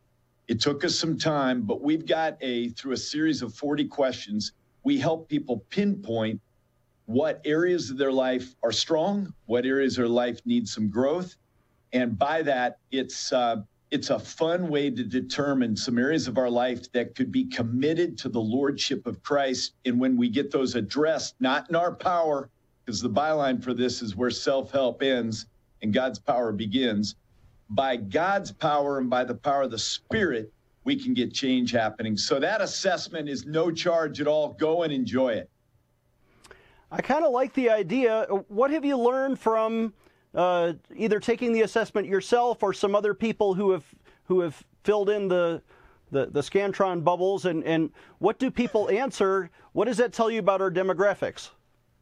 It 0.48 0.60
took 0.60 0.84
us 0.84 0.98
some 0.98 1.18
time, 1.18 1.62
but 1.62 1.82
we've 1.82 2.06
got 2.06 2.36
a, 2.40 2.70
through 2.70 2.92
a 2.92 2.96
series 2.96 3.42
of 3.42 3.54
40 3.54 3.86
questions, 3.86 4.52
we 4.82 4.98
help 4.98 5.28
people 5.28 5.64
pinpoint 5.70 6.40
what 7.06 7.40
areas 7.44 7.90
of 7.90 7.98
their 7.98 8.12
life 8.12 8.54
are 8.62 8.72
strong, 8.72 9.32
what 9.46 9.64
areas 9.66 9.98
of 9.98 10.04
their 10.04 10.08
life 10.08 10.40
need 10.44 10.66
some 10.68 10.88
growth. 10.88 11.36
And 11.92 12.18
by 12.18 12.42
that, 12.42 12.78
it's, 12.90 13.32
uh, 13.32 13.62
it's 13.90 14.10
a 14.10 14.18
fun 14.18 14.68
way 14.68 14.90
to 14.90 15.04
determine 15.04 15.76
some 15.76 15.98
areas 15.98 16.26
of 16.26 16.38
our 16.38 16.50
life 16.50 16.90
that 16.92 17.14
could 17.14 17.30
be 17.30 17.44
committed 17.44 18.18
to 18.18 18.28
the 18.28 18.40
lordship 18.40 19.06
of 19.06 19.22
Christ. 19.22 19.74
And 19.84 20.00
when 20.00 20.16
we 20.16 20.28
get 20.28 20.50
those 20.50 20.74
addressed, 20.74 21.34
not 21.40 21.68
in 21.68 21.76
our 21.76 21.94
power, 21.94 22.50
because 22.84 23.00
the 23.00 23.10
byline 23.10 23.62
for 23.62 23.72
this 23.72 24.02
is 24.02 24.16
where 24.16 24.30
self 24.30 24.70
help 24.70 25.02
ends 25.02 25.46
and 25.82 25.92
God's 25.92 26.18
power 26.18 26.52
begins. 26.52 27.16
By 27.70 27.96
God's 27.96 28.52
power 28.52 28.98
and 28.98 29.08
by 29.08 29.24
the 29.24 29.34
power 29.34 29.62
of 29.62 29.70
the 29.70 29.78
Spirit, 29.78 30.52
we 30.84 30.96
can 30.96 31.14
get 31.14 31.32
change 31.32 31.70
happening. 31.70 32.16
So 32.16 32.38
that 32.40 32.60
assessment 32.60 33.28
is 33.28 33.46
no 33.46 33.70
charge 33.70 34.20
at 34.20 34.26
all. 34.26 34.54
Go 34.54 34.82
and 34.82 34.92
enjoy 34.92 35.34
it. 35.34 35.50
I 36.90 37.00
kind 37.00 37.24
of 37.24 37.32
like 37.32 37.54
the 37.54 37.70
idea. 37.70 38.24
What 38.48 38.70
have 38.70 38.84
you 38.84 38.96
learned 38.96 39.38
from 39.38 39.94
uh, 40.34 40.72
either 40.96 41.20
taking 41.20 41.52
the 41.52 41.62
assessment 41.62 42.06
yourself 42.06 42.62
or 42.62 42.72
some 42.72 42.94
other 42.94 43.14
people 43.14 43.54
who 43.54 43.70
have 43.70 43.84
who 44.24 44.40
have 44.40 44.62
filled 44.82 45.08
in 45.08 45.28
the 45.28 45.62
the, 46.10 46.26
the 46.26 46.40
Scantron 46.40 47.02
bubbles? 47.02 47.44
And, 47.44 47.64
and 47.64 47.90
what 48.18 48.38
do 48.38 48.50
people 48.50 48.90
answer? 48.90 49.50
What 49.72 49.86
does 49.86 49.96
that 49.98 50.12
tell 50.12 50.30
you 50.30 50.38
about 50.38 50.60
our 50.60 50.70
demographics? 50.70 51.50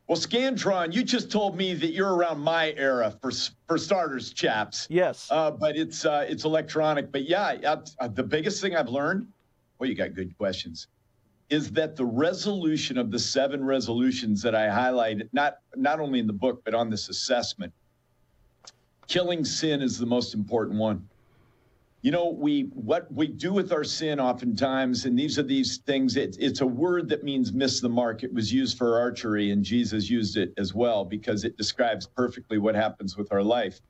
Well, 0.09 0.19
Scantron, 0.19 0.93
you 0.93 1.05
just 1.05 1.31
told 1.31 1.57
me 1.57 1.75
that 1.75 1.93
you're 1.93 2.15
around 2.15 2.41
my 2.41 2.73
era 2.77 3.17
for 3.23 3.31
for 3.67 3.79
starters, 3.79 4.33
chaps. 4.33 4.87
Yes. 4.91 5.29
Uh, 5.31 5.51
but 5.51 5.77
it's 5.77 6.05
uh, 6.05 6.27
it's 6.29 6.45
electronic. 6.45 7.13
But 7.13 7.29
yeah, 7.29 7.77
uh, 7.99 8.09
the 8.09 8.23
biggest 8.23 8.61
thing 8.61 8.77
I've 8.77 8.89
learned. 8.89 9.29
Well, 9.79 9.89
you 9.89 9.97
got 9.97 10.15
good 10.15 10.37
questions. 10.37 10.89
Is 11.51 11.71
that 11.73 11.97
the 11.97 12.05
resolution 12.05 12.99
of 12.99 13.11
the 13.11 13.19
seven 13.19 13.65
resolutions 13.65 14.43
that 14.43 14.55
I 14.55 14.67
highlighted, 14.67 15.29
not 15.33 15.59
not 15.77 16.01
only 16.01 16.19
in 16.19 16.27
the 16.27 16.33
book 16.33 16.63
but 16.65 16.75
on 16.75 16.91
this 16.91 17.09
assessment? 17.09 17.73
Killing 19.09 19.45
sin 19.45 19.83
is 19.83 19.99
the 19.99 20.07
most 20.07 20.35
important 20.35 20.79
one. 20.79 21.09
You 22.03 22.11
know 22.11 22.31
we 22.31 22.63
what 22.75 23.13
we 23.13 23.29
do 23.29 23.53
with 23.53 23.73
our 23.73 23.85
sin 23.85 24.19
oftentimes 24.19 25.05
and 25.05 25.17
these 25.17 25.39
are 25.39 25.45
these 25.45 25.79
things 25.79 26.17
it, 26.17 26.37
it's 26.41 26.61
a 26.61 26.67
word 26.67 27.09
that 27.11 27.23
means 27.23 27.53
miss 27.53 27.81
the 27.81 27.89
mark. 27.89 28.25
It 28.25 28.35
was 28.35 28.53
used 28.53 28.77
for 28.77 28.99
archery 28.99 29.53
and 29.53 29.65
jesus 29.65 30.11
used 30.11 30.37
it 30.37 30.53
as 30.59 30.75
well 30.75 31.05
because 31.05 31.45
it 31.45 31.57
describes 31.57 32.09
perfectly 32.09 32.59
what 32.59 32.75
happens 32.75 33.17
with 33.17 33.33
our 33.33 33.43
life. 33.43 33.81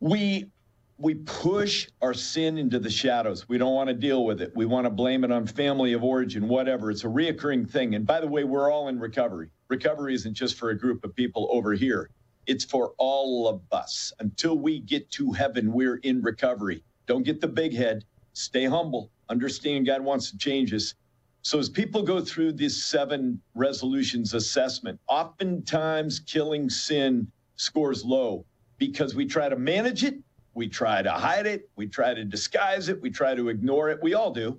We 0.00 0.50
we 0.98 1.14
push 1.14 1.88
our 2.02 2.12
sin 2.12 2.58
into 2.58 2.78
the 2.78 2.90
shadows. 2.90 3.48
We 3.48 3.56
don't 3.56 3.74
want 3.74 3.88
to 3.88 3.94
deal 3.94 4.26
with 4.26 4.42
it. 4.42 4.52
We 4.54 4.66
want 4.66 4.84
to 4.84 4.90
blame 4.90 5.24
it 5.24 5.32
on 5.32 5.46
family 5.46 5.94
of 5.94 6.04
origin 6.04 6.48
whatever. 6.48 6.90
It's 6.90 7.04
a 7.04 7.08
reoccurring 7.08 7.70
thing. 7.70 7.94
And 7.94 8.06
by 8.06 8.20
the 8.20 8.28
way 8.28 8.44
we're 8.44 8.70
all 8.70 8.88
in 8.88 9.00
recovery. 9.00 9.48
Recovery 9.68 10.14
isn't 10.14 10.34
just 10.34 10.58
for 10.58 10.68
a 10.68 10.78
group 10.78 11.02
of 11.02 11.14
people 11.14 11.48
over 11.50 11.72
here 11.72 12.10
it's 12.46 12.64
for 12.64 12.92
all 12.98 13.48
of 13.48 13.60
us. 13.72 14.12
Until 14.20 14.58
we 14.58 14.80
get 14.80 15.10
to 15.12 15.32
heaven, 15.32 15.72
we're 15.72 15.96
in 15.96 16.22
recovery. 16.22 16.82
Don't 17.06 17.24
get 17.24 17.40
the 17.40 17.48
big 17.48 17.74
head. 17.74 18.04
Stay 18.32 18.64
humble. 18.64 19.10
Understand 19.28 19.86
God 19.86 20.02
wants 20.02 20.30
to 20.30 20.38
change 20.38 20.72
us. 20.74 20.94
So 21.42 21.58
as 21.58 21.68
people 21.68 22.02
go 22.02 22.20
through 22.20 22.52
this 22.52 22.84
seven 22.84 23.40
resolutions 23.54 24.32
assessment, 24.32 24.98
oftentimes 25.08 26.20
killing 26.20 26.70
sin 26.70 27.30
scores 27.56 28.04
low 28.04 28.46
because 28.78 29.14
we 29.14 29.26
try 29.26 29.48
to 29.48 29.56
manage 29.56 30.04
it, 30.04 30.16
we 30.54 30.68
try 30.68 31.02
to 31.02 31.10
hide 31.10 31.46
it, 31.46 31.68
we 31.76 31.86
try 31.86 32.14
to 32.14 32.24
disguise 32.24 32.88
it, 32.88 33.00
we 33.02 33.10
try 33.10 33.34
to 33.34 33.48
ignore 33.48 33.90
it. 33.90 34.02
We 34.02 34.14
all 34.14 34.30
do. 34.30 34.58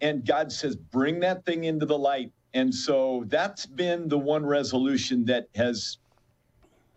And 0.00 0.26
God 0.26 0.50
says, 0.50 0.76
bring 0.76 1.20
that 1.20 1.44
thing 1.44 1.64
into 1.64 1.86
the 1.86 1.98
light. 1.98 2.32
And 2.54 2.74
so 2.74 3.24
that's 3.28 3.66
been 3.66 4.08
the 4.08 4.18
one 4.18 4.44
resolution 4.44 5.24
that 5.26 5.48
has 5.54 5.98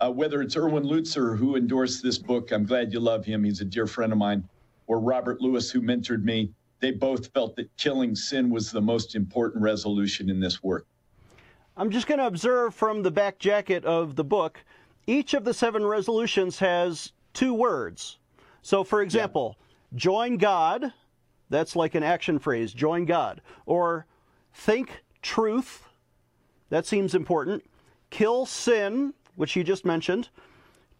uh, 0.01 0.11
whether 0.11 0.41
it's 0.41 0.55
Erwin 0.55 0.83
Lutzer 0.83 1.37
who 1.37 1.55
endorsed 1.55 2.03
this 2.03 2.17
book, 2.17 2.51
I'm 2.51 2.65
glad 2.65 2.93
you 2.93 2.99
love 2.99 3.25
him. 3.25 3.43
He's 3.43 3.61
a 3.61 3.65
dear 3.65 3.87
friend 3.87 4.11
of 4.11 4.17
mine, 4.17 4.47
or 4.87 4.99
Robert 4.99 5.41
Lewis 5.41 5.69
who 5.69 5.81
mentored 5.81 6.23
me. 6.23 6.51
They 6.79 6.91
both 6.91 7.27
felt 7.33 7.55
that 7.57 7.75
killing 7.77 8.15
sin 8.15 8.49
was 8.49 8.71
the 8.71 8.81
most 8.81 9.15
important 9.15 9.61
resolution 9.61 10.29
in 10.29 10.39
this 10.39 10.63
work. 10.63 10.87
I'm 11.75 11.89
just 11.89 12.07
going 12.07 12.19
to 12.19 12.27
observe 12.27 12.73
from 12.73 13.03
the 13.03 13.11
back 13.11 13.39
jacket 13.39 13.85
of 13.85 14.15
the 14.15 14.23
book, 14.23 14.63
each 15.07 15.33
of 15.33 15.43
the 15.43 15.53
seven 15.53 15.85
resolutions 15.85 16.59
has 16.59 17.11
two 17.33 17.53
words. 17.53 18.17
So, 18.61 18.83
for 18.83 19.01
example, 19.01 19.57
yeah. 19.57 19.97
join 19.97 20.37
God, 20.37 20.93
that's 21.49 21.75
like 21.75 21.95
an 21.95 22.03
action 22.03 22.37
phrase, 22.39 22.73
join 22.73 23.05
God. 23.05 23.41
Or 23.65 24.05
think 24.53 25.03
truth, 25.21 25.87
that 26.69 26.85
seems 26.85 27.15
important. 27.15 27.63
Kill 28.09 28.45
sin, 28.45 29.13
which 29.39 29.55
you 29.55 29.63
just 29.63 29.85
mentioned, 29.85 30.27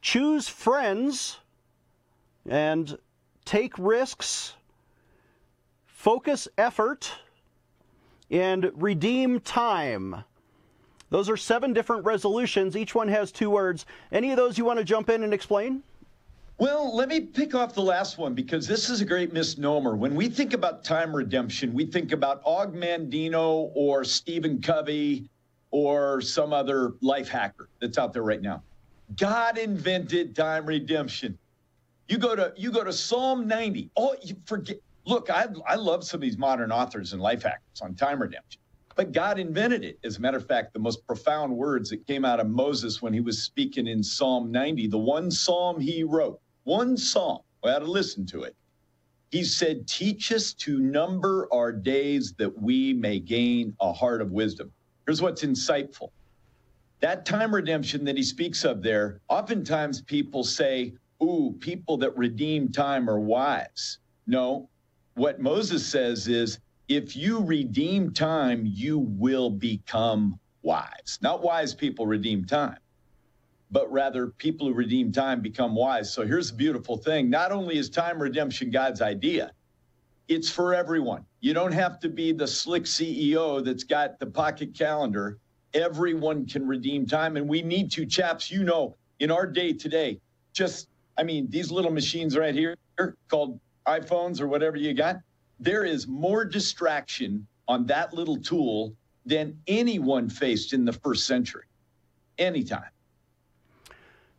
choose 0.02 0.48
friends, 0.48 1.40
and 2.48 2.98
take 3.44 3.78
risks, 3.78 4.54
focus 5.86 6.48
effort, 6.58 7.12
and 8.32 8.72
redeem 8.76 9.42
time. 9.42 10.24
Those 11.10 11.30
are 11.30 11.36
seven 11.36 11.74
different 11.74 12.06
resolutions. 12.06 12.78
Each 12.78 12.96
one 12.96 13.10
has 13.10 13.34
two 13.34 13.50
words. 13.50 13.86
Any 14.10 14.32
of 14.32 14.38
those 14.38 14.58
you 14.58 14.64
want 14.64 14.80
to 14.80 14.86
jump 14.86 15.10
in 15.10 15.24
and 15.24 15.34
explain? 15.34 15.84
Well, 16.60 16.96
let 16.96 17.10
me 17.10 17.20
pick 17.20 17.54
off 17.54 17.74
the 17.74 17.82
last 17.82 18.18
one 18.18 18.34
because 18.36 18.66
this 18.66 18.90
is 18.90 19.02
a 19.02 19.06
great 19.06 19.34
misnomer. 19.34 19.98
When 19.98 20.16
we 20.16 20.30
think 20.30 20.54
about 20.54 20.86
time 20.86 21.14
redemption, 21.14 21.74
we 21.74 21.86
think 21.86 22.14
about 22.14 22.42
Og 22.46 22.74
Mandino 22.74 23.70
or 23.74 24.06
Stephen 24.06 24.62
Covey 24.62 25.30
or 25.72 26.22
some 26.22 26.54
other 26.54 26.94
life 27.02 27.30
hacker 27.30 27.70
that's 27.82 27.98
out 27.98 28.14
there 28.14 28.24
right 28.24 28.42
now. 28.42 28.64
God 29.16 29.58
invented 29.58 30.36
time 30.36 30.66
redemption. 30.66 31.38
You 32.08 32.18
go 32.18 32.36
to 32.36 32.54
you 32.58 32.72
go 32.72 32.84
to 32.84 32.94
Psalm 32.94 33.48
90. 33.48 33.92
Oh, 33.98 34.16
you 34.24 34.36
forget. 34.46 34.78
Look, 35.06 35.30
I 35.30 35.48
I 35.68 35.76
love 35.76 36.04
some 36.04 36.20
of 36.20 36.22
these 36.22 36.38
modern 36.38 36.72
authors 36.72 37.14
and 37.14 37.22
life 37.22 37.44
hackers 37.44 37.82
on 37.82 37.96
time 37.96 38.22
redemption. 38.22 38.62
But 38.96 39.14
God 39.14 39.40
invented 39.40 39.86
it. 39.86 39.98
As 40.04 40.18
a 40.18 40.22
matter 40.22 40.38
of 40.38 40.46
fact, 40.48 40.74
the 40.74 40.80
most 40.80 41.06
profound 41.08 41.56
words 41.56 41.90
that 41.90 42.06
came 42.06 42.26
out 42.26 42.40
of 42.40 42.50
Moses 42.50 43.02
when 43.02 43.14
he 43.14 43.22
was 43.22 43.44
speaking 43.44 43.88
in 43.88 44.04
Psalm 44.04 44.52
90, 44.52 44.88
the 44.88 44.98
one 44.98 45.32
psalm 45.32 45.80
he 45.80 46.04
wrote, 46.04 46.40
one 46.64 46.98
psalm, 46.98 47.40
we 47.64 47.70
had 47.70 47.80
to 47.80 47.86
listen 47.86 48.26
to 48.28 48.44
it. 48.44 48.56
He 49.32 49.44
said, 49.44 49.88
Teach 49.88 50.32
us 50.32 50.54
to 50.56 50.80
number 50.80 51.48
our 51.54 51.72
days 51.72 52.34
that 52.40 52.62
we 52.62 52.94
may 52.94 53.20
gain 53.20 53.76
a 53.80 53.94
heart 53.94 54.22
of 54.22 54.32
wisdom. 54.32 54.72
Here's 55.10 55.24
what's 55.24 55.44
insightful 55.44 56.12
that 57.00 57.26
time 57.26 57.56
redemption 57.56 58.06
that 58.06 58.16
he 58.16 58.22
speaks 58.22 58.64
of 58.64 58.84
there, 58.84 59.22
oftentimes 59.28 60.04
people 60.04 60.44
say, 60.44 60.94
Ooh, 61.24 61.56
people 61.60 61.98
that 61.98 62.16
redeem 62.16 62.72
time 62.72 63.10
are 63.10 63.20
wise. 63.20 63.98
No, 64.28 64.70
what 65.16 65.40
Moses 65.40 65.84
says 65.84 66.28
is, 66.28 66.60
if 66.88 67.16
you 67.16 67.44
redeem 67.44 68.14
time, 68.14 68.68
you 68.68 69.00
will 69.00 69.50
become 69.50 70.40
wise. 70.62 71.18
Not 71.24 71.42
wise 71.42 71.74
people 71.74 72.06
redeem 72.06 72.46
time, 72.46 72.78
but 73.72 73.92
rather 73.92 74.28
people 74.28 74.68
who 74.68 74.76
redeem 74.76 75.12
time 75.12 75.42
become 75.42 75.74
wise. 75.74 76.14
So 76.14 76.24
here's 76.24 76.52
the 76.52 76.58
beautiful 76.58 76.98
thing 76.98 77.32
not 77.32 77.52
only 77.52 77.80
is 77.80 77.90
time 77.90 78.22
redemption 78.22 78.70
God's 78.70 79.02
idea, 79.02 79.54
it's 80.30 80.50
for 80.50 80.76
everyone. 80.76 81.26
You 81.42 81.54
don't 81.54 81.72
have 81.72 82.00
to 82.02 82.08
be 82.08 82.32
the 82.32 82.48
slick 82.48 82.84
CEO 82.84 83.66
that's 83.66 83.84
got 83.84 84.20
the 84.20 84.28
pocket 84.28 84.76
calendar. 84.78 85.40
Everyone 85.74 86.46
can 86.46 86.66
redeem 86.68 87.08
time. 87.08 87.36
And 87.36 87.50
we 87.50 87.64
need 87.64 87.92
to, 87.92 88.06
chaps, 88.06 88.52
you 88.52 88.64
know, 88.64 88.96
in 89.20 89.32
our 89.32 89.48
day 89.48 89.74
today, 89.74 90.22
just, 90.54 90.88
I 91.18 91.24
mean, 91.24 91.50
these 91.50 91.72
little 91.72 91.92
machines 91.92 92.38
right 92.38 92.54
here 92.54 92.76
called 93.28 93.60
iPhones 93.88 94.40
or 94.40 94.48
whatever 94.48 94.78
you 94.78 94.94
got, 94.94 95.18
there 95.60 95.84
is 95.84 96.08
more 96.08 96.46
distraction 96.46 97.46
on 97.68 97.86
that 97.88 98.14
little 98.14 98.38
tool 98.38 98.94
than 99.26 99.60
anyone 99.68 100.30
faced 100.30 100.74
in 100.74 100.86
the 100.86 100.94
first 100.94 101.26
century, 101.26 101.66
anytime. 102.38 102.90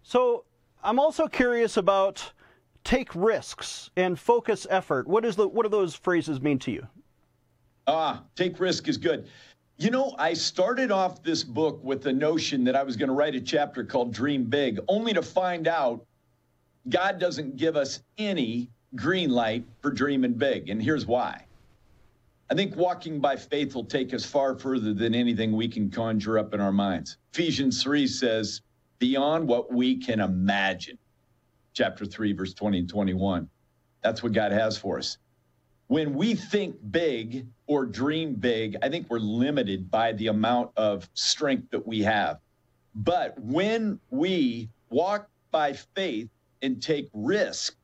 So 0.03 0.45
I'm 0.83 0.99
also 0.99 1.27
curious 1.27 1.77
about 1.77 2.33
take 2.85 3.15
risks 3.15 3.91
and 3.97 4.19
focus 4.19 4.67
effort. 4.71 5.07
What 5.07 5.25
is 5.25 5.37
the 5.37 5.49
what 5.49 5.65
do 5.65 5.69
those 5.69 5.95
phrases 5.95 6.41
mean 6.41 6.59
to 6.61 6.71
you? 6.71 6.87
Ah, 7.87 8.23
take 8.37 8.61
risk 8.61 8.89
is 8.89 8.97
good. 8.97 9.29
You 9.79 9.91
know, 9.91 10.15
I 10.19 10.35
started 10.35 10.91
off 10.91 11.23
this 11.23 11.43
book 11.43 11.83
with 11.83 12.03
the 12.03 12.13
notion 12.13 12.65
that 12.65 12.77
I 12.77 12.83
was 12.83 12.97
going 12.97 13.09
to 13.09 13.15
write 13.15 13.35
a 13.35 13.41
chapter 13.41 13.83
called 13.83 14.13
Dream 14.13 14.45
Big, 14.45 14.79
only 14.89 15.15
to 15.15 15.23
find 15.23 15.67
out 15.67 16.05
God 16.89 17.19
doesn't 17.19 17.57
give 17.57 17.77
us 17.77 18.03
any 18.19 18.71
green 18.95 19.31
light 19.31 19.65
for 19.81 19.91
dreaming 19.91 20.35
big. 20.35 20.69
And 20.69 20.83
here's 20.83 21.07
why. 21.07 21.47
I 22.51 22.55
think 22.55 22.75
walking 22.77 23.21
by 23.21 23.37
faith 23.37 23.75
will 23.75 23.85
take 23.85 24.13
us 24.13 24.25
far 24.25 24.59
further 24.59 24.93
than 24.93 25.15
anything 25.15 25.53
we 25.53 25.69
can 25.69 25.91
conjure 25.91 26.39
up 26.39 26.53
in 26.53 26.61
our 26.61 26.73
minds. 26.73 27.17
Ephesians 27.33 27.83
3 27.83 28.07
says, 28.07 28.61
beyond 28.99 29.47
what 29.47 29.73
we 29.73 29.97
can 29.97 30.21
imagine. 30.21 30.99
Chapter 31.73 32.05
3, 32.05 32.33
verse 32.33 32.55
20 32.55 32.81
and 32.81 32.89
21. 32.89 33.49
That's 34.03 34.23
what 34.23 34.33
God 34.33 34.53
has 34.53 34.77
for 34.77 34.99
us 34.99 35.19
when 35.91 36.15
we 36.15 36.37
think 36.37 36.77
big 36.93 37.49
or 37.67 37.85
dream 37.85 38.35
big, 38.35 38.77
I 38.81 38.89
think 38.89 39.11
we're 39.11 39.19
limited 39.19 39.91
by 39.91 40.13
the 40.13 40.29
amount 40.29 40.71
of 40.77 41.11
strength 41.15 41.69
that 41.73 41.85
we 41.85 41.99
have. 42.03 42.39
But 42.95 43.37
when 43.41 43.99
we 44.09 44.71
walk 44.91 45.29
by 45.51 45.73
faith 45.73 46.29
and 46.63 46.81
take 46.81 47.09
risk, 47.13 47.75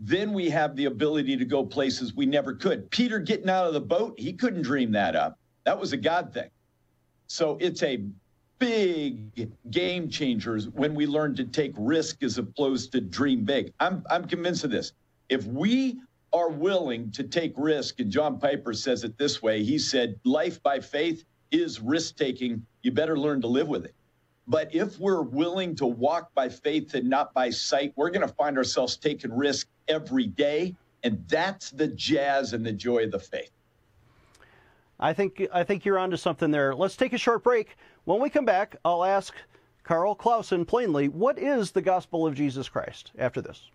then 0.00 0.32
we 0.32 0.48
have 0.48 0.76
the 0.76 0.86
ability 0.86 1.36
to 1.36 1.44
go 1.44 1.62
places 1.62 2.14
we 2.14 2.24
never 2.24 2.54
could. 2.54 2.90
Peter 2.90 3.18
getting 3.18 3.50
out 3.50 3.66
of 3.66 3.74
the 3.74 3.82
boat, 3.82 4.18
he 4.18 4.32
couldn't 4.32 4.62
dream 4.62 4.90
that 4.92 5.14
up. 5.14 5.38
That 5.64 5.78
was 5.78 5.92
a 5.92 5.98
God 5.98 6.32
thing. 6.32 6.48
So 7.26 7.58
it's 7.60 7.82
a 7.82 8.02
big 8.62 9.48
game 9.70 10.08
changers 10.08 10.68
when 10.68 10.94
we 10.94 11.06
learn 11.06 11.34
to 11.34 11.44
take 11.44 11.72
risk 11.76 12.22
as 12.22 12.38
opposed 12.38 12.92
to 12.92 13.00
dream 13.00 13.44
big. 13.44 13.72
I'm 13.80 14.04
I'm 14.08 14.24
convinced 14.24 14.62
of 14.62 14.70
this. 14.70 14.92
If 15.28 15.44
we 15.46 15.98
are 16.32 16.48
willing 16.48 17.10
to 17.12 17.24
take 17.24 17.52
risk. 17.56 18.00
And 18.00 18.10
John 18.10 18.38
Piper 18.38 18.72
says 18.72 19.04
it 19.04 19.18
this 19.18 19.42
way 19.42 19.62
he 19.62 19.78
said, 19.78 20.18
Life 20.24 20.62
by 20.62 20.80
faith 20.80 21.24
is 21.50 21.80
risk 21.80 22.16
taking. 22.16 22.64
You 22.82 22.92
better 22.92 23.18
learn 23.18 23.40
to 23.42 23.46
live 23.46 23.68
with 23.68 23.84
it. 23.84 23.94
But 24.48 24.74
if 24.74 24.98
we're 24.98 25.22
willing 25.22 25.74
to 25.76 25.86
walk 25.86 26.34
by 26.34 26.48
faith 26.48 26.94
and 26.94 27.08
not 27.08 27.32
by 27.32 27.50
sight, 27.50 27.92
we're 27.96 28.10
going 28.10 28.26
to 28.26 28.34
find 28.34 28.56
ourselves 28.56 28.96
taking 28.96 29.32
risk 29.32 29.68
every 29.88 30.26
day. 30.26 30.74
And 31.04 31.24
that's 31.28 31.70
the 31.70 31.88
jazz 31.88 32.52
and 32.52 32.64
the 32.64 32.72
joy 32.72 33.04
of 33.04 33.12
the 33.12 33.18
faith. 33.18 33.50
I 34.98 35.12
think 35.12 35.46
I 35.52 35.64
think 35.64 35.84
you're 35.84 35.98
onto 35.98 36.16
something 36.16 36.50
there. 36.50 36.74
Let's 36.74 36.96
take 36.96 37.12
a 37.12 37.18
short 37.18 37.42
break. 37.42 37.76
When 38.04 38.20
we 38.20 38.30
come 38.30 38.44
back, 38.44 38.76
I'll 38.84 39.04
ask 39.04 39.32
Karl 39.84 40.16
Clauson 40.16 40.66
plainly, 40.66 41.08
what 41.08 41.38
is 41.38 41.70
the 41.70 41.82
gospel 41.82 42.26
of 42.26 42.34
Jesus 42.34 42.68
Christ 42.68 43.12
after 43.16 43.40
this? 43.40 43.70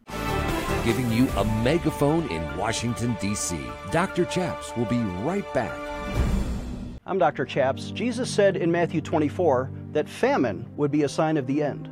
giving 0.84 1.12
you 1.12 1.28
a 1.36 1.44
megaphone 1.64 2.26
in 2.30 2.58
Washington, 2.58 3.18
D.C. 3.20 3.60
Dr. 3.92 4.24
Chaps 4.24 4.76
will 4.78 4.86
be 4.86 5.00
right 5.24 5.44
back. 5.54 5.78
I'm 7.06 7.18
Dr. 7.18 7.44
Chaps. 7.44 7.92
Jesus 7.92 8.30
said 8.30 8.56
in 8.56 8.72
Matthew 8.72 9.02
24 9.02 9.70
that 9.92 10.08
famine 10.08 10.66
would 10.78 10.90
be 10.90 11.04
a 11.04 11.10
sign 11.10 11.36
of 11.36 11.46
the 11.46 11.62
end. 11.62 11.88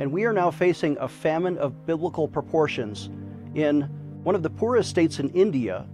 And 0.00 0.12
we 0.12 0.24
are 0.24 0.34
now 0.34 0.50
facing 0.50 0.98
a 0.98 1.08
famine 1.08 1.56
of 1.56 1.86
biblical 1.86 2.28
proportions 2.28 3.08
in 3.54 3.82
one 4.22 4.34
of 4.34 4.42
the 4.42 4.50
poorest 4.50 4.90
states 4.90 5.18
in 5.18 5.30
India, 5.30 5.86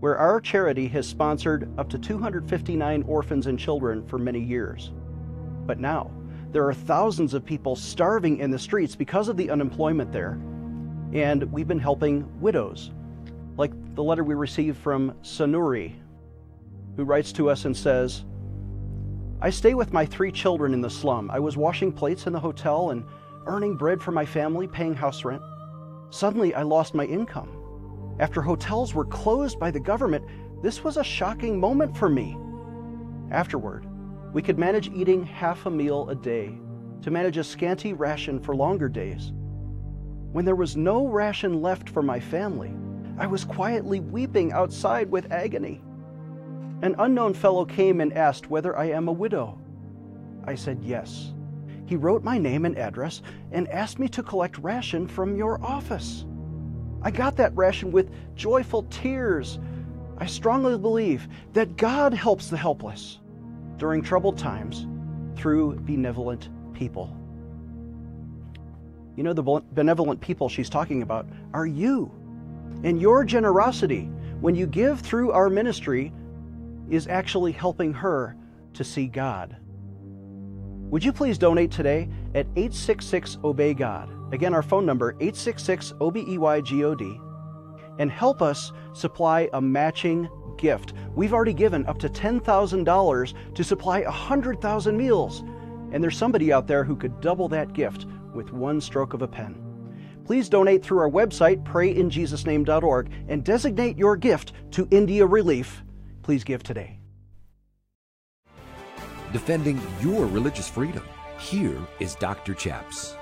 where 0.00 0.18
our 0.18 0.42
charity 0.42 0.88
has 0.88 1.06
sponsored 1.06 1.70
up 1.78 1.88
to 1.88 1.98
259 1.98 3.02
orphans 3.04 3.46
and 3.46 3.58
children 3.58 4.06
for 4.06 4.18
many 4.18 4.40
years. 4.40 4.90
But 5.66 5.78
now, 5.78 6.10
there 6.50 6.66
are 6.66 6.74
thousands 6.74 7.34
of 7.34 7.44
people 7.44 7.76
starving 7.76 8.38
in 8.38 8.50
the 8.50 8.58
streets 8.58 8.94
because 8.94 9.28
of 9.28 9.36
the 9.36 9.50
unemployment 9.50 10.12
there 10.12 10.38
and 11.12 11.44
we've 11.52 11.68
been 11.68 11.78
helping 11.78 12.40
widows, 12.40 12.90
like 13.56 13.72
the 13.94 14.02
letter 14.02 14.24
we 14.24 14.34
received 14.34 14.78
from 14.78 15.14
Sanuri, 15.22 15.94
who 16.96 17.04
writes 17.04 17.32
to 17.32 17.50
us 17.50 17.64
and 17.66 17.76
says, 17.76 18.24
I 19.40 19.50
stay 19.50 19.74
with 19.74 19.92
my 19.92 20.06
three 20.06 20.32
children 20.32 20.72
in 20.72 20.80
the 20.80 20.88
slum. 20.88 21.30
I 21.30 21.38
was 21.38 21.56
washing 21.56 21.92
plates 21.92 22.26
in 22.26 22.32
the 22.32 22.40
hotel 22.40 22.90
and 22.90 23.04
earning 23.46 23.76
bread 23.76 24.00
for 24.00 24.12
my 24.12 24.24
family, 24.24 24.66
paying 24.66 24.94
house 24.94 25.24
rent. 25.24 25.42
Suddenly, 26.10 26.54
I 26.54 26.62
lost 26.62 26.94
my 26.94 27.04
income. 27.04 28.16
After 28.18 28.40
hotels 28.40 28.94
were 28.94 29.04
closed 29.04 29.58
by 29.58 29.70
the 29.70 29.80
government, 29.80 30.24
this 30.62 30.84
was 30.84 30.96
a 30.96 31.04
shocking 31.04 31.58
moment 31.58 31.96
for 31.96 32.08
me. 32.08 32.36
Afterward, 33.30 33.86
we 34.32 34.40
could 34.40 34.58
manage 34.58 34.88
eating 34.88 35.24
half 35.24 35.66
a 35.66 35.70
meal 35.70 36.08
a 36.08 36.14
day 36.14 36.58
to 37.02 37.10
manage 37.10 37.36
a 37.36 37.44
scanty 37.44 37.92
ration 37.92 38.40
for 38.40 38.56
longer 38.56 38.88
days. 38.88 39.32
When 40.32 40.44
there 40.46 40.56
was 40.56 40.76
no 40.76 41.06
ration 41.06 41.60
left 41.60 41.90
for 41.90 42.02
my 42.02 42.18
family, 42.18 42.72
I 43.18 43.26
was 43.26 43.44
quietly 43.44 44.00
weeping 44.00 44.52
outside 44.52 45.10
with 45.10 45.30
agony. 45.30 45.82
An 46.80 46.94
unknown 46.98 47.34
fellow 47.34 47.66
came 47.66 48.00
and 48.00 48.12
asked 48.14 48.48
whether 48.48 48.76
I 48.76 48.86
am 48.86 49.08
a 49.08 49.12
widow. 49.12 49.60
I 50.44 50.54
said 50.54 50.82
yes. 50.82 51.34
He 51.84 51.96
wrote 51.96 52.24
my 52.24 52.38
name 52.38 52.64
and 52.64 52.78
address 52.78 53.20
and 53.50 53.68
asked 53.68 53.98
me 53.98 54.08
to 54.08 54.22
collect 54.22 54.56
ration 54.58 55.06
from 55.06 55.36
your 55.36 55.62
office. 55.62 56.24
I 57.02 57.10
got 57.10 57.36
that 57.36 57.54
ration 57.54 57.92
with 57.92 58.10
joyful 58.34 58.84
tears. 58.84 59.58
I 60.16 60.24
strongly 60.24 60.78
believe 60.78 61.28
that 61.52 61.76
God 61.76 62.14
helps 62.14 62.48
the 62.48 62.56
helpless 62.56 63.18
during 63.82 64.00
troubled 64.00 64.38
times 64.38 64.86
through 65.34 65.74
benevolent 65.80 66.50
people. 66.72 67.16
You 69.16 69.24
know, 69.24 69.32
the 69.32 69.42
benevolent 69.72 70.20
people 70.20 70.48
she's 70.48 70.70
talking 70.70 71.02
about 71.02 71.26
are 71.52 71.66
you. 71.66 72.08
And 72.84 73.00
your 73.00 73.24
generosity, 73.24 74.04
when 74.40 74.54
you 74.54 74.68
give 74.68 75.00
through 75.00 75.32
our 75.32 75.50
ministry, 75.50 76.12
is 76.90 77.08
actually 77.08 77.50
helping 77.50 77.92
her 77.92 78.36
to 78.74 78.84
see 78.84 79.08
God. 79.08 79.56
Would 80.92 81.02
you 81.02 81.12
please 81.12 81.36
donate 81.36 81.72
today 81.72 82.08
at 82.36 82.46
866 82.54 83.38
Obey 83.42 83.74
God? 83.74 84.08
Again, 84.32 84.54
our 84.54 84.62
phone 84.62 84.86
number 84.86 85.16
866 85.18 85.94
O 86.00 86.12
B 86.12 86.24
E 86.28 86.38
Y 86.38 86.60
G 86.60 86.84
O 86.84 86.94
D, 86.94 87.18
and 87.98 88.12
help 88.12 88.42
us 88.42 88.70
supply 88.92 89.48
a 89.52 89.60
matching 89.60 90.28
gift. 90.62 90.94
We've 91.14 91.34
already 91.34 91.52
given 91.52 91.84
up 91.86 91.98
to 91.98 92.08
$10,000 92.08 93.54
to 93.54 93.64
supply 93.64 94.00
100,000 94.00 94.96
meals, 94.96 95.40
and 95.92 96.02
there's 96.02 96.16
somebody 96.16 96.50
out 96.50 96.66
there 96.66 96.84
who 96.84 96.96
could 96.96 97.20
double 97.20 97.48
that 97.48 97.74
gift 97.74 98.06
with 98.32 98.50
one 98.52 98.80
stroke 98.80 99.12
of 99.12 99.20
a 99.20 99.28
pen. 99.28 99.58
Please 100.24 100.48
donate 100.48 100.82
through 100.82 101.00
our 101.00 101.10
website, 101.10 101.62
prayinjesusname.org, 101.64 103.10
and 103.28 103.44
designate 103.44 103.98
your 103.98 104.16
gift 104.16 104.52
to 104.70 104.88
India 104.90 105.26
Relief. 105.26 105.82
Please 106.22 106.44
give 106.44 106.62
today. 106.62 107.00
Defending 109.32 109.80
your 110.00 110.26
religious 110.26 110.68
freedom. 110.68 111.02
Here 111.38 111.78
is 111.98 112.14
Dr. 112.14 112.54
Chaps. 112.54 113.16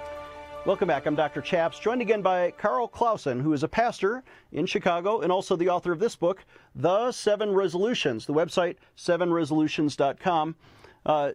Welcome 0.71 0.87
back. 0.87 1.05
I'm 1.07 1.17
Dr. 1.17 1.41
Chaps, 1.41 1.81
joined 1.81 2.01
again 2.01 2.23
by 2.23 2.53
Karl 2.53 2.87
Clauson, 2.87 3.41
who 3.41 3.53
is 3.53 3.65
a 3.65 3.69
pastor 3.69 4.23
in 4.53 4.67
Chicago 4.67 5.21
and 5.21 5.33
also 5.33 5.57
the 5.57 5.69
author 5.69 5.91
of 5.91 5.99
this 5.99 6.15
book, 6.15 6.45
The 6.77 7.11
Seven 7.11 7.53
Resolutions. 7.53 8.25
The 8.25 8.35
website, 8.35 8.77
sevenresolutions.com. 8.97 10.55
Uh, 11.05 11.33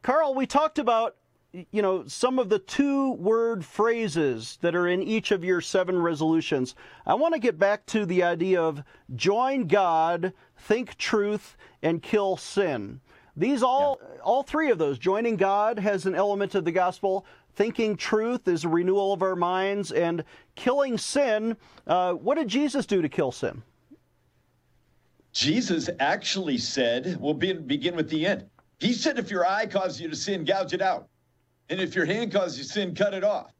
Karl, 0.00 0.34
we 0.34 0.46
talked 0.46 0.78
about 0.78 1.16
you 1.52 1.82
know, 1.82 2.06
some 2.06 2.38
of 2.38 2.48
the 2.48 2.60
two 2.60 3.12
word 3.12 3.62
phrases 3.62 4.56
that 4.62 4.74
are 4.74 4.88
in 4.88 5.02
each 5.02 5.32
of 5.32 5.44
your 5.44 5.60
seven 5.60 6.00
resolutions. 6.00 6.74
I 7.04 7.16
want 7.16 7.34
to 7.34 7.40
get 7.40 7.58
back 7.58 7.84
to 7.88 8.06
the 8.06 8.22
idea 8.22 8.62
of 8.62 8.82
join 9.14 9.66
God, 9.66 10.32
think 10.56 10.96
truth, 10.96 11.58
and 11.82 12.02
kill 12.02 12.38
sin. 12.38 13.02
These 13.36 13.62
all, 13.62 14.00
yeah. 14.02 14.20
all 14.22 14.42
three 14.42 14.70
of 14.70 14.78
those, 14.78 14.98
joining 14.98 15.36
God 15.36 15.78
has 15.78 16.06
an 16.06 16.14
element 16.14 16.54
of 16.54 16.64
the 16.64 16.72
gospel. 16.72 17.24
Thinking 17.54 17.96
truth 17.96 18.48
is 18.48 18.64
a 18.64 18.68
renewal 18.68 19.12
of 19.12 19.22
our 19.22 19.36
minds, 19.36 19.92
and 19.92 20.24
killing 20.54 20.98
sin. 20.98 21.56
Uh, 21.86 22.12
what 22.12 22.36
did 22.36 22.48
Jesus 22.48 22.86
do 22.86 23.02
to 23.02 23.08
kill 23.08 23.32
sin? 23.32 23.62
Jesus 25.32 25.88
actually 26.00 26.58
said, 26.58 27.16
we'll 27.20 27.34
be, 27.34 27.52
begin 27.52 27.94
with 27.94 28.08
the 28.10 28.26
end. 28.26 28.46
He 28.78 28.92
said, 28.92 29.18
if 29.18 29.30
your 29.30 29.46
eye 29.46 29.66
causes 29.66 30.00
you 30.00 30.08
to 30.08 30.16
sin, 30.16 30.44
gouge 30.44 30.72
it 30.72 30.82
out. 30.82 31.08
And 31.68 31.80
if 31.80 31.94
your 31.94 32.04
hand 32.04 32.32
causes 32.32 32.58
you 32.58 32.64
sin, 32.64 32.94
cut 32.94 33.14
it 33.14 33.22
off. 33.22 33.52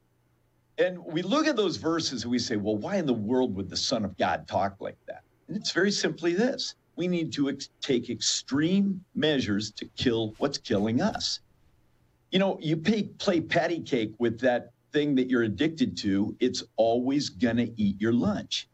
And 0.79 0.99
we 1.05 1.23
look 1.23 1.47
at 1.47 1.57
those 1.57 1.77
verses 1.77 2.23
and 2.23 2.31
we 2.31 2.39
say, 2.39 2.57
well, 2.57 2.77
why 2.77 2.97
in 2.97 3.07
the 3.07 3.15
world 3.15 3.55
would 3.55 3.69
the 3.69 3.77
Son 3.77 4.05
of 4.05 4.17
God 4.17 4.49
talk 4.49 4.77
like 4.81 4.97
that? 5.07 5.23
And 5.47 5.57
it's 5.57 5.73
very 5.73 5.93
simply 5.93 6.35
this 6.35 6.75
we 6.97 7.07
need 7.07 7.33
to 7.33 7.49
ex- 7.51 7.71
take 7.81 8.11
extreme 8.11 9.03
measures 9.15 9.71
to 9.73 9.87
kill 9.97 10.35
what's 10.39 10.59
killing 10.59 11.01
us. 11.01 11.41
You 12.31 12.39
know, 12.39 12.59
you 12.61 12.77
pay, 12.77 13.05
play 13.05 13.41
patty 13.41 13.81
cake 13.81 14.15
with 14.19 14.41
that 14.41 14.71
thing 14.93 15.15
that 15.17 15.29
you're 15.29 15.43
addicted 15.43 15.97
to, 15.99 16.37
it's 16.41 16.63
always 16.77 17.29
going 17.29 17.57
to 17.57 17.73
eat 17.81 18.01
your 18.01 18.13
lunch. 18.13 18.69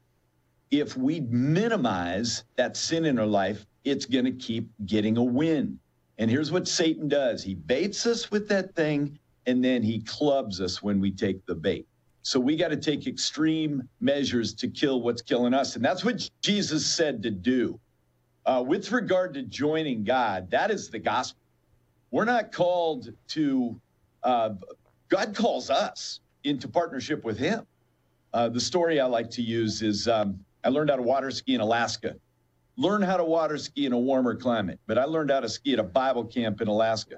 If 0.71 0.97
we 0.97 1.21
minimize 1.21 2.45
that 2.57 2.77
sin 2.77 3.05
in 3.05 3.19
our 3.19 3.27
life, 3.27 3.66
it's 3.85 4.05
going 4.05 4.25
to 4.25 4.33
keep 4.33 4.69
getting 4.85 5.16
a 5.16 5.23
win. 5.23 5.79
And 6.19 6.31
here's 6.31 6.51
what 6.51 6.66
Satan 6.66 7.09
does 7.09 7.42
he 7.42 7.55
baits 7.55 8.07
us 8.07 8.31
with 8.31 8.49
that 8.49 8.75
thing 8.75 9.19
and 9.47 9.64
then 9.64 9.83
he 9.83 10.01
clubs 10.01 10.61
us 10.61 10.83
when 10.83 11.01
we 11.01 11.11
take 11.11 11.45
the 11.47 11.55
bait. 11.55 11.87
So 12.23 12.40
we 12.40 12.57
got 12.57 12.69
to 12.69 12.77
take 12.77 13.07
extreme 13.07 13.88
measures 14.01 14.53
to 14.55 14.69
kill 14.69 15.01
what's 15.03 15.23
killing 15.23 15.55
us. 15.55 15.77
And 15.77 15.85
that's 15.85 16.05
what 16.05 16.29
Jesus 16.42 16.85
said 16.85 17.23
to 17.23 17.31
do. 17.31 17.79
Uh, 18.45 18.64
with 18.66 18.90
regard 18.90 19.35
to 19.35 19.42
joining 19.42 20.03
God, 20.03 20.51
that 20.51 20.71
is 20.73 20.90
the 20.90 20.99
gospel. 20.99 21.40
We're 22.16 22.24
not 22.24 22.50
called 22.50 23.12
to, 23.29 23.79
uh, 24.22 24.55
God 25.11 25.37
calls 25.37 25.68
us 25.68 26.20
into 26.44 26.66
partnership 26.66 27.24
with 27.24 27.37
Him. 27.37 27.66
Uh, 28.33 28.48
the 28.48 28.59
story 28.59 28.98
I 29.00 29.05
like 29.05 29.29
to 29.33 29.42
use 29.42 29.83
is 29.83 30.09
um, 30.09 30.40
I 30.64 30.70
learned 30.70 30.88
how 30.88 30.96
to 30.96 31.02
water 31.02 31.31
ski 31.31 31.57
in 31.57 31.61
Alaska. 31.61 32.16
Learn 32.79 33.02
how 33.02 33.18
to 33.18 33.24
water 33.24 33.59
ski 33.59 33.85
in 33.85 33.92
a 33.92 33.98
warmer 33.98 34.35
climate, 34.35 34.81
but 34.87 34.96
I 34.96 35.05
learned 35.05 35.31
how 35.31 35.40
to 35.40 35.48
ski 35.50 35.74
at 35.74 35.79
a 35.79 35.83
Bible 35.83 36.24
camp 36.24 36.62
in 36.62 36.68
Alaska 36.68 37.16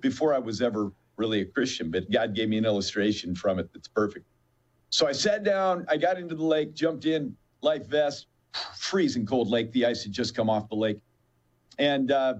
before 0.00 0.32
I 0.32 0.38
was 0.38 0.62
ever 0.62 0.90
really 1.18 1.42
a 1.42 1.44
Christian, 1.44 1.90
but 1.90 2.10
God 2.10 2.34
gave 2.34 2.48
me 2.48 2.56
an 2.56 2.64
illustration 2.64 3.34
from 3.34 3.58
it 3.58 3.68
that's 3.74 3.88
perfect. 3.88 4.24
So 4.88 5.06
I 5.06 5.12
sat 5.12 5.44
down, 5.44 5.84
I 5.86 5.98
got 5.98 6.18
into 6.18 6.34
the 6.34 6.46
lake, 6.46 6.72
jumped 6.72 7.04
in, 7.04 7.36
life 7.60 7.86
vest, 7.88 8.28
freezing 8.78 9.26
cold 9.26 9.48
lake. 9.48 9.70
The 9.72 9.84
ice 9.84 10.02
had 10.02 10.14
just 10.14 10.34
come 10.34 10.48
off 10.48 10.66
the 10.70 10.76
lake. 10.76 10.98
And 11.78 12.10
uh, 12.10 12.36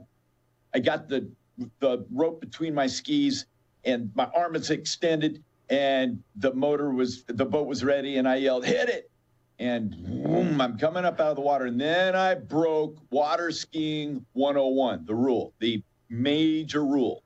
I 0.73 0.79
got 0.79 1.07
the, 1.07 1.31
the 1.81 2.05
rope 2.13 2.41
between 2.41 2.75
my 2.75 2.87
skis 2.87 3.47
and 3.85 4.11
my 4.15 4.29
arm 4.35 4.55
is 4.57 4.71
extended 4.71 5.43
and 5.69 6.23
the 6.37 6.53
motor 6.55 6.91
was, 6.91 7.25
the 7.25 7.45
boat 7.45 7.67
was 7.67 7.85
ready 7.85 8.19
and 8.19 8.29
I 8.29 8.37
yelled, 8.37 8.65
hit 8.65 8.89
it. 8.89 9.11
And 9.59 9.91
boom, 10.25 10.61
I'm 10.61 10.79
coming 10.79 11.05
up 11.05 11.21
out 11.21 11.29
of 11.29 11.37
the 11.37 11.43
water. 11.43 11.67
And 11.67 11.81
then 11.81 12.17
I 12.17 12.35
broke 12.35 12.97
water 13.11 13.51
skiing 13.51 14.25
101, 14.33 15.05
the 15.05 15.15
rule, 15.15 15.53
the 15.59 15.83
major 16.09 16.85
rule. 16.85 17.23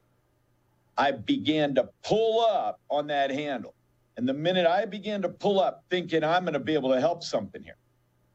I 0.98 1.12
began 1.12 1.74
to 1.76 1.88
pull 2.02 2.40
up 2.40 2.80
on 2.90 3.06
that 3.08 3.30
handle. 3.30 3.74
And 4.16 4.28
the 4.28 4.34
minute 4.34 4.66
I 4.66 4.84
began 4.84 5.22
to 5.22 5.28
pull 5.28 5.60
up, 5.60 5.84
thinking 5.90 6.22
I'm 6.22 6.44
going 6.44 6.54
to 6.54 6.60
be 6.60 6.74
able 6.74 6.90
to 6.90 7.00
help 7.00 7.22
something 7.22 7.62
here, 7.62 7.76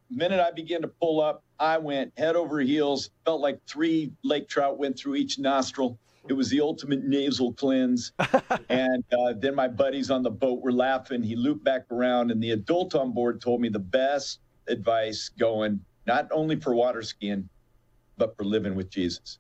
the 0.09 0.17
minute 0.17 0.39
I 0.39 0.51
began 0.51 0.81
to 0.81 0.87
pull 0.87 1.21
up, 1.21 1.43
I 1.59 1.77
went 1.77 2.17
head 2.17 2.35
over 2.35 2.59
heels, 2.59 3.09
felt 3.25 3.41
like 3.41 3.59
three 3.67 4.11
lake 4.23 4.47
trout 4.47 4.77
went 4.77 4.97
through 4.97 5.15
each 5.15 5.39
nostril. 5.39 5.99
It 6.27 6.33
was 6.33 6.49
the 6.49 6.61
ultimate 6.61 7.03
nasal 7.03 7.53
cleanse. 7.53 8.13
and 8.69 9.03
uh, 9.11 9.33
then 9.37 9.55
my 9.55 9.67
buddies 9.67 10.11
on 10.11 10.23
the 10.23 10.29
boat 10.29 10.61
were 10.61 10.71
laughing. 10.71 11.23
He 11.23 11.35
looped 11.35 11.63
back 11.63 11.85
around, 11.91 12.31
and 12.31 12.41
the 12.41 12.51
adult 12.51 12.95
on 12.95 13.11
board 13.11 13.41
told 13.41 13.61
me 13.61 13.69
the 13.69 13.79
best 13.79 14.39
advice 14.67 15.29
going, 15.37 15.83
not 16.05 16.27
only 16.31 16.55
for 16.55 16.73
water 16.73 17.01
skiing, 17.01 17.49
but 18.17 18.35
for 18.37 18.43
living 18.43 18.75
with 18.75 18.89
Jesus. 18.89 19.39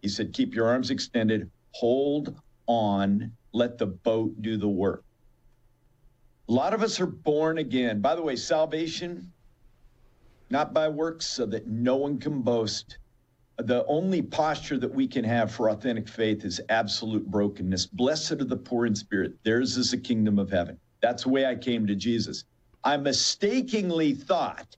He 0.00 0.08
said, 0.08 0.32
keep 0.32 0.54
your 0.54 0.66
arms 0.66 0.90
extended, 0.90 1.50
hold 1.72 2.36
on, 2.66 3.32
let 3.52 3.78
the 3.78 3.86
boat 3.86 4.40
do 4.40 4.56
the 4.56 4.68
work. 4.68 5.04
A 6.48 6.52
lot 6.52 6.74
of 6.74 6.82
us 6.82 7.00
are 7.00 7.06
born 7.06 7.58
again. 7.58 8.00
By 8.00 8.14
the 8.14 8.22
way, 8.22 8.36
salvation, 8.36 9.32
not 10.50 10.72
by 10.72 10.88
works, 10.88 11.26
so 11.26 11.46
that 11.46 11.66
no 11.66 11.96
one 11.96 12.18
can 12.18 12.42
boast. 12.42 12.98
The 13.58 13.84
only 13.86 14.20
posture 14.22 14.78
that 14.78 14.94
we 14.94 15.08
can 15.08 15.24
have 15.24 15.50
for 15.50 15.70
authentic 15.70 16.08
faith 16.08 16.44
is 16.44 16.60
absolute 16.68 17.26
brokenness. 17.26 17.86
Blessed 17.86 18.32
are 18.32 18.44
the 18.44 18.56
poor 18.56 18.86
in 18.86 18.94
spirit. 18.94 19.32
Theirs 19.44 19.76
is 19.76 19.90
the 19.90 19.96
kingdom 19.96 20.38
of 20.38 20.50
heaven. 20.50 20.78
That's 21.00 21.22
the 21.22 21.30
way 21.30 21.46
I 21.46 21.54
came 21.54 21.86
to 21.86 21.94
Jesus. 21.94 22.44
I 22.84 22.96
mistakenly 22.96 24.14
thought, 24.14 24.76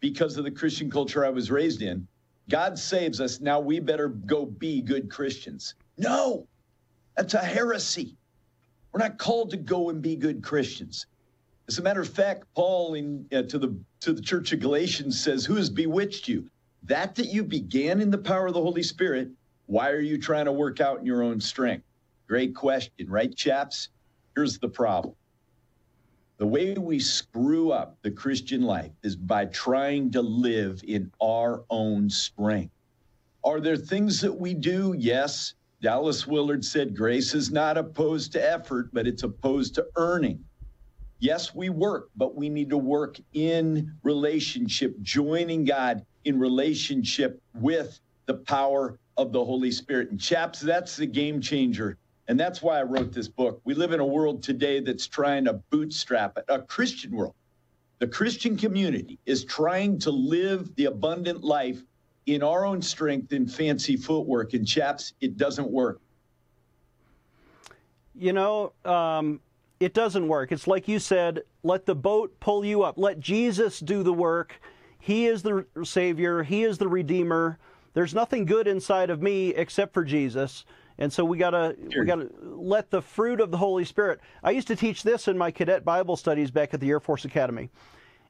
because 0.00 0.36
of 0.36 0.44
the 0.44 0.50
Christian 0.50 0.90
culture 0.90 1.24
I 1.24 1.30
was 1.30 1.50
raised 1.50 1.80
in, 1.80 2.06
God 2.50 2.76
saves 2.78 3.20
us. 3.20 3.40
Now 3.40 3.60
we 3.60 3.78
better 3.78 4.08
go 4.08 4.44
be 4.44 4.82
good 4.82 5.08
Christians. 5.08 5.74
No, 5.96 6.48
that's 7.16 7.34
a 7.34 7.38
heresy. 7.38 8.16
We're 8.90 8.98
not 8.98 9.18
called 9.18 9.50
to 9.50 9.56
go 9.56 9.90
and 9.90 10.02
be 10.02 10.16
good 10.16 10.42
Christians. 10.42 11.06
As 11.68 11.78
a 11.78 11.82
matter 11.82 12.00
of 12.00 12.08
fact, 12.08 12.44
Paul 12.54 12.94
in, 12.94 13.26
uh, 13.32 13.42
to 13.42 13.58
the 13.58 13.76
to 14.00 14.12
the 14.12 14.22
church 14.22 14.52
of 14.52 14.60
Galatians 14.60 15.20
says, 15.20 15.44
"Who 15.44 15.54
has 15.54 15.70
bewitched 15.70 16.28
you? 16.28 16.48
That 16.82 17.14
that 17.14 17.26
you 17.26 17.44
began 17.44 18.00
in 18.00 18.10
the 18.10 18.18
power 18.18 18.46
of 18.48 18.54
the 18.54 18.60
Holy 18.60 18.82
Spirit. 18.82 19.30
Why 19.66 19.90
are 19.90 20.00
you 20.00 20.18
trying 20.18 20.46
to 20.46 20.52
work 20.52 20.80
out 20.80 21.00
in 21.00 21.06
your 21.06 21.22
own 21.22 21.40
strength?" 21.40 21.86
Great 22.26 22.54
question, 22.54 23.08
right, 23.08 23.34
chaps? 23.34 23.88
Here's 24.34 24.58
the 24.58 24.68
problem. 24.68 25.14
The 26.38 26.46
way 26.46 26.74
we 26.74 26.98
screw 26.98 27.70
up 27.70 27.98
the 28.02 28.10
Christian 28.10 28.62
life 28.62 28.90
is 29.02 29.14
by 29.14 29.44
trying 29.46 30.10
to 30.12 30.22
live 30.22 30.82
in 30.86 31.12
our 31.20 31.62
own 31.70 32.10
strength. 32.10 32.74
Are 33.44 33.60
there 33.60 33.76
things 33.76 34.20
that 34.22 34.32
we 34.32 34.54
do? 34.54 34.94
Yes. 34.98 35.54
Dallas 35.80 36.26
Willard 36.26 36.64
said 36.64 36.96
grace 36.96 37.34
is 37.34 37.50
not 37.50 37.76
opposed 37.76 38.32
to 38.32 38.44
effort, 38.44 38.90
but 38.92 39.06
it's 39.06 39.22
opposed 39.22 39.74
to 39.76 39.86
earning. 39.96 40.44
Yes, 41.22 41.54
we 41.54 41.68
work, 41.68 42.10
but 42.16 42.34
we 42.34 42.48
need 42.48 42.70
to 42.70 42.78
work 42.78 43.18
in 43.32 43.94
relationship, 44.02 45.00
joining 45.02 45.64
God 45.64 46.04
in 46.24 46.38
relationship 46.38 47.40
with 47.54 48.00
the 48.26 48.34
power 48.34 48.98
of 49.16 49.32
the 49.32 49.44
Holy 49.44 49.70
Spirit. 49.70 50.10
And 50.10 50.20
chaps, 50.20 50.60
that's 50.60 50.96
the 50.96 51.06
game 51.06 51.40
changer 51.40 51.96
and 52.28 52.38
that's 52.38 52.62
why 52.62 52.78
I 52.78 52.82
wrote 52.82 53.12
this 53.12 53.28
book. 53.28 53.60
We 53.64 53.74
live 53.74 53.92
in 53.92 54.00
a 54.00 54.06
world 54.06 54.42
today 54.42 54.80
that's 54.80 55.06
trying 55.06 55.44
to 55.46 55.54
bootstrap 55.54 56.38
it, 56.38 56.44
a 56.48 56.62
Christian 56.62 57.10
world. 57.10 57.34
The 57.98 58.06
Christian 58.06 58.56
community 58.56 59.18
is 59.26 59.44
trying 59.44 59.98
to 60.00 60.10
live 60.10 60.74
the 60.76 60.86
abundant 60.86 61.44
life 61.44 61.82
in 62.26 62.42
our 62.42 62.64
own 62.64 62.80
strength 62.80 63.32
and 63.32 63.52
fancy 63.52 63.96
footwork. 63.96 64.54
And 64.54 64.66
chaps, 64.66 65.12
it 65.20 65.36
doesn't 65.36 65.70
work. 65.70 66.00
You 68.14 68.32
know, 68.32 68.72
um, 68.84 69.40
it 69.84 69.94
doesn't 69.94 70.28
work. 70.28 70.52
It's 70.52 70.66
like 70.66 70.88
you 70.88 70.98
said 70.98 71.42
let 71.62 71.86
the 71.86 71.94
boat 71.94 72.38
pull 72.40 72.64
you 72.64 72.82
up, 72.82 72.98
let 72.98 73.20
Jesus 73.20 73.80
do 73.80 74.02
the 74.02 74.12
work. 74.12 74.60
He 74.98 75.26
is 75.26 75.42
the 75.42 75.66
Savior, 75.84 76.42
He 76.42 76.64
is 76.64 76.78
the 76.78 76.88
Redeemer. 76.88 77.58
There's 77.94 78.14
nothing 78.14 78.46
good 78.46 78.66
inside 78.66 79.10
of 79.10 79.20
me 79.20 79.50
except 79.50 79.92
for 79.92 80.04
Jesus. 80.04 80.64
And 80.98 81.12
so 81.12 81.24
we 81.24 81.38
gotta 81.38 81.76
sure. 81.90 82.02
we 82.02 82.06
gotta 82.06 82.30
let 82.42 82.90
the 82.90 83.02
fruit 83.02 83.40
of 83.40 83.50
the 83.50 83.56
Holy 83.56 83.84
Spirit. 83.84 84.20
I 84.42 84.50
used 84.52 84.68
to 84.68 84.76
teach 84.76 85.02
this 85.02 85.26
in 85.26 85.36
my 85.36 85.50
cadet 85.50 85.84
Bible 85.84 86.16
studies 86.16 86.50
back 86.50 86.72
at 86.74 86.80
the 86.80 86.90
Air 86.90 87.00
Force 87.00 87.24
Academy. 87.24 87.70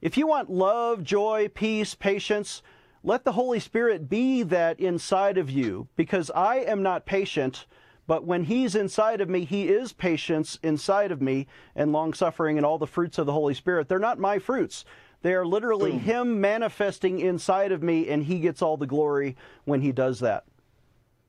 If 0.01 0.17
you 0.17 0.27
want 0.27 0.51
love, 0.51 1.05
joy, 1.05 1.49
peace, 1.55 1.95
patience, 1.95 2.63
let 3.05 3.25
the 3.25 3.33
Holy 3.33 3.61
Spirit 3.61 4.09
be 4.09 4.43
that 4.45 4.81
inside 4.81 5.39
of 5.39 5.51
you, 5.51 5.89
because 5.97 6.31
I 6.35 6.57
am 6.57 6.83
not 6.83 7.05
patient, 7.07 7.67
but 8.07 8.25
when 8.25 8.45
He's 8.45 8.75
inside 8.75 9.21
of 9.21 9.29
me, 9.29 9.45
He 9.45 9.69
is 9.69 9.93
patience 9.93 10.59
inside 10.63 11.13
of 11.13 11.21
me, 11.23 11.47
and 11.75 11.93
long 11.93 12.15
suffering, 12.15 12.57
and 12.57 12.67
all 12.67 12.79
the 12.79 12.87
fruits 12.87 13.19
of 13.19 13.27
the 13.27 13.33
Holy 13.33 13.55
Spirit. 13.55 13.89
They're 13.89 13.99
not 13.99 14.19
my 14.19 14.39
fruits. 14.39 14.85
They 15.23 15.35
are 15.35 15.47
literally 15.47 15.93
Boom. 15.93 16.01
Him 16.01 16.41
manifesting 16.41 17.21
inside 17.21 17.73
of 17.73 17.83
me, 17.83 18.09
and 18.09 18.25
He 18.25 18.41
gets 18.41 18.63
all 18.63 18.77
the 18.77 18.87
glory 18.87 19.37
when 19.65 19.81
He 19.81 19.93
does 19.93 20.21
that 20.21 20.45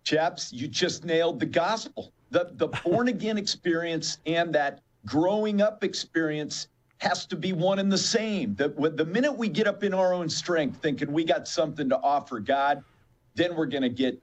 chaps, 0.03 0.51
you 0.53 0.67
just 0.67 1.05
nailed 1.05 1.39
the 1.39 1.45
gospel. 1.45 2.11
The, 2.31 2.51
the 2.53 2.67
born 2.83 3.07
again 3.07 3.37
experience 3.37 4.19
and 4.25 4.53
that 4.55 4.81
growing 5.05 5.61
up 5.61 5.83
experience 5.83 6.67
has 6.97 7.25
to 7.25 7.35
be 7.35 7.51
one 7.51 7.79
and 7.79 7.91
the 7.91 7.97
same. 7.97 8.55
That 8.55 8.97
the 8.97 9.05
minute 9.05 9.33
we 9.33 9.49
get 9.49 9.67
up 9.67 9.83
in 9.83 9.93
our 9.93 10.13
own 10.13 10.29
strength, 10.29 10.81
thinking 10.81 11.11
we 11.11 11.25
got 11.25 11.47
something 11.47 11.89
to 11.89 11.97
offer 11.99 12.39
God, 12.39 12.83
then 13.35 13.55
we're 13.55 13.65
gonna 13.65 13.89
get, 13.89 14.21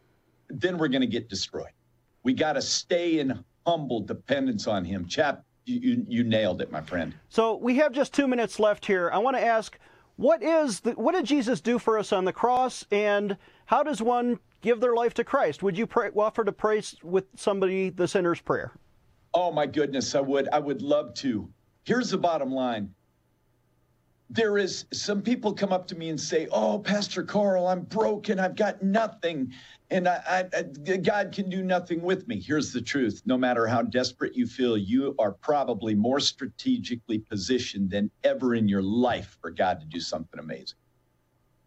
then 0.48 0.78
we're 0.78 0.88
gonna 0.88 1.06
get 1.06 1.28
destroyed. 1.28 1.72
We 2.22 2.34
got 2.34 2.54
to 2.54 2.62
stay 2.62 3.18
in 3.18 3.44
humble 3.66 4.00
dependence 4.00 4.66
on 4.66 4.84
Him. 4.84 5.06
Chap, 5.06 5.44
you, 5.64 6.04
you 6.08 6.24
nailed 6.24 6.60
it, 6.60 6.70
my 6.70 6.80
friend. 6.80 7.14
So 7.28 7.56
we 7.56 7.76
have 7.76 7.92
just 7.92 8.12
two 8.12 8.26
minutes 8.26 8.58
left 8.58 8.84
here. 8.84 9.10
I 9.12 9.18
want 9.18 9.36
to 9.36 9.44
ask, 9.44 9.78
what 10.16 10.42
is 10.42 10.80
the, 10.80 10.92
what 10.92 11.12
did 11.12 11.24
Jesus 11.24 11.60
do 11.60 11.78
for 11.78 11.98
us 11.98 12.12
on 12.12 12.24
the 12.24 12.32
cross, 12.32 12.84
and 12.90 13.36
how 13.66 13.82
does 13.82 14.02
one 14.02 14.38
give 14.60 14.80
their 14.80 14.94
life 14.94 15.14
to 15.14 15.24
Christ. 15.24 15.62
Would 15.62 15.76
you 15.76 15.86
pray, 15.86 16.10
offer 16.16 16.44
to 16.44 16.52
pray 16.52 16.82
with 17.02 17.24
somebody 17.36 17.90
the 17.90 18.06
sinner's 18.06 18.40
prayer? 18.40 18.72
Oh 19.32 19.52
my 19.52 19.66
goodness, 19.66 20.14
I 20.14 20.20
would. 20.20 20.48
I 20.52 20.58
would 20.58 20.82
love 20.82 21.14
to. 21.14 21.48
Here's 21.84 22.10
the 22.10 22.18
bottom 22.18 22.50
line. 22.50 22.94
There 24.32 24.58
is 24.58 24.86
some 24.92 25.22
people 25.22 25.52
come 25.54 25.72
up 25.72 25.88
to 25.88 25.96
me 25.96 26.08
and 26.08 26.20
say, 26.20 26.46
"Oh, 26.52 26.78
Pastor 26.78 27.24
Karl, 27.24 27.66
I'm 27.66 27.82
broken. 27.82 28.38
I've 28.38 28.54
got 28.54 28.80
nothing, 28.80 29.52
and 29.90 30.08
I, 30.08 30.48
I, 30.54 30.58
I, 30.92 30.96
God 30.98 31.32
can 31.32 31.50
do 31.50 31.64
nothing 31.64 32.00
with 32.00 32.28
me." 32.28 32.40
Here's 32.40 32.72
the 32.72 32.80
truth: 32.80 33.22
no 33.26 33.36
matter 33.36 33.66
how 33.66 33.82
desperate 33.82 34.36
you 34.36 34.46
feel, 34.46 34.78
you 34.78 35.16
are 35.18 35.32
probably 35.32 35.96
more 35.96 36.20
strategically 36.20 37.18
positioned 37.18 37.90
than 37.90 38.10
ever 38.22 38.54
in 38.54 38.68
your 38.68 38.82
life 38.82 39.36
for 39.40 39.50
God 39.50 39.80
to 39.80 39.86
do 39.86 40.00
something 40.00 40.38
amazing. 40.38 40.78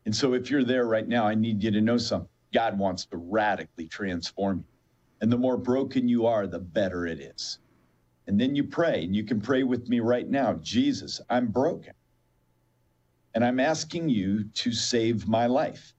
And 0.06 0.15
so, 0.15 0.34
if 0.34 0.49
you're 0.49 0.63
there 0.63 0.86
right 0.86 1.08
now, 1.08 1.28
I 1.28 1.36
need 1.36 1.63
you 1.63 1.71
to 1.71 1.82
know 1.82 1.97
something. 1.97 2.30
God 2.54 2.80
wants 2.80 3.06
to 3.08 3.17
radically 3.17 3.88
transform 3.88 4.60
you. 4.60 4.65
And 5.21 5.32
the 5.32 5.38
more 5.38 5.58
broken 5.58 6.08
you 6.08 6.28
are, 6.28 6.47
the 6.47 6.60
better 6.60 7.08
it 7.08 7.19
is. 7.19 7.60
And 8.28 8.39
then 8.39 8.56
you 8.56 8.63
pray, 8.65 9.04
and 9.04 9.15
you 9.15 9.26
can 9.26 9.41
pray 9.41 9.63
with 9.63 9.89
me 9.89 9.99
right 9.99 10.30
now 10.30 10.54
Jesus, 10.56 11.21
I'm 11.30 11.47
broken. 11.47 11.93
And 13.34 13.43
I'm 13.43 13.60
asking 13.60 14.10
you 14.10 14.46
to 14.46 14.72
save 14.72 15.28
my 15.28 15.48
life. 15.48 15.93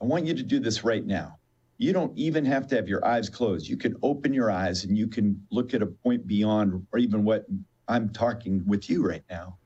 I 0.00 0.04
want 0.04 0.26
you 0.26 0.34
to 0.34 0.42
do 0.42 0.60
this 0.60 0.84
right 0.84 1.04
now. 1.04 1.38
You 1.76 1.92
don't 1.92 2.16
even 2.16 2.44
have 2.44 2.66
to 2.68 2.76
have 2.76 2.88
your 2.88 3.06
eyes 3.06 3.28
closed. 3.28 3.68
You 3.68 3.76
can 3.76 3.94
open 4.02 4.32
your 4.32 4.50
eyes 4.50 4.84
and 4.84 4.96
you 4.96 5.06
can 5.06 5.40
look 5.50 5.74
at 5.74 5.82
a 5.82 5.86
point 5.86 6.26
beyond 6.26 6.86
or 6.92 6.98
even 6.98 7.24
what 7.24 7.46
I'm 7.86 8.10
talking 8.10 8.62
with 8.66 8.90
you 8.90 9.06
right 9.06 9.24
now. 9.30 9.58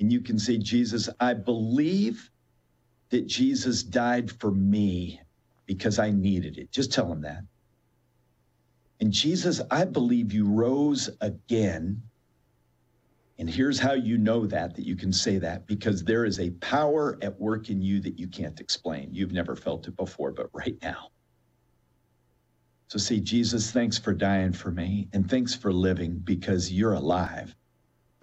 And 0.00 0.12
you 0.12 0.20
can 0.20 0.38
say, 0.38 0.58
Jesus, 0.58 1.08
I 1.20 1.34
believe 1.34 2.30
that 3.10 3.26
Jesus 3.26 3.82
died 3.82 4.30
for 4.30 4.50
me 4.50 5.20
because 5.66 5.98
I 5.98 6.10
needed 6.10 6.58
it. 6.58 6.70
Just 6.70 6.92
tell 6.92 7.10
him 7.10 7.22
that. 7.22 7.42
And 9.00 9.12
Jesus, 9.12 9.60
I 9.70 9.84
believe 9.84 10.32
you 10.32 10.46
rose 10.46 11.08
again. 11.20 12.02
And 13.38 13.48
here's 13.48 13.78
how 13.78 13.92
you 13.92 14.18
know 14.18 14.46
that, 14.46 14.74
that 14.74 14.84
you 14.84 14.96
can 14.96 15.12
say 15.12 15.38
that, 15.38 15.66
because 15.66 16.02
there 16.02 16.24
is 16.24 16.40
a 16.40 16.50
power 16.50 17.18
at 17.22 17.38
work 17.38 17.70
in 17.70 17.80
you 17.80 18.00
that 18.00 18.18
you 18.18 18.26
can't 18.26 18.58
explain. 18.58 19.10
You've 19.12 19.32
never 19.32 19.54
felt 19.54 19.86
it 19.86 19.96
before, 19.96 20.32
but 20.32 20.50
right 20.52 20.76
now. 20.82 21.10
So 22.88 22.98
say, 22.98 23.20
Jesus, 23.20 23.70
thanks 23.70 23.96
for 23.96 24.12
dying 24.12 24.52
for 24.52 24.70
me, 24.70 25.08
and 25.12 25.30
thanks 25.30 25.54
for 25.54 25.72
living 25.72 26.18
because 26.18 26.72
you're 26.72 26.94
alive. 26.94 27.54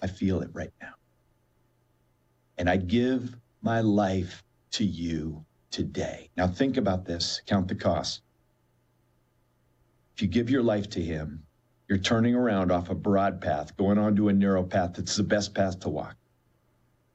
I 0.02 0.08
feel 0.08 0.42
it 0.42 0.50
right 0.52 0.74
now. 0.82 0.96
And 2.58 2.70
I 2.70 2.78
give 2.78 3.38
my 3.62 3.82
life 3.82 4.44
to 4.72 4.84
you 4.84 5.46
today. 5.72 6.30
Now 6.36 6.48
think 6.48 6.78
about 6.78 7.06
this, 7.06 7.42
count 7.46 7.68
the 7.68 7.76
cost. 7.76 8.22
If 10.16 10.22
you 10.22 10.28
give 10.28 10.50
your 10.50 10.64
life 10.64 10.90
to 10.92 11.02
him, 11.02 11.44
you're 11.88 11.98
turning 11.98 12.36
around 12.36 12.72
off 12.72 12.90
a 12.90 12.96
broad 12.96 13.42
path, 13.42 13.76
going 13.78 13.98
onto 13.98 14.30
a 14.30 14.34
narrow 14.34 14.64
path 14.64 14.94
that's 14.96 15.16
the 15.16 15.24
best 15.24 15.54
path 15.54 15.80
to 15.82 15.90
walk. 15.90 16.16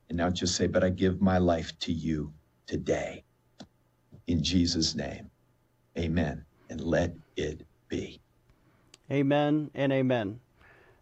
And 0.09 0.19
now 0.19 0.31
just 0.31 0.57
say, 0.57 0.67
But 0.67 0.85
I 0.85 0.91
give 0.91 1.21
my 1.21 1.39
life 1.39 1.79
to 1.81 1.93
you 1.93 2.33
today. 2.67 3.25
In 4.27 4.43
Jesus' 4.43 4.95
name, 4.95 5.31
amen. 5.99 6.45
And 6.69 6.81
let 6.81 7.15
it 7.37 7.67
be. 7.89 8.21
Amen 9.11 9.71
and 9.75 9.93
amen. 9.93 10.39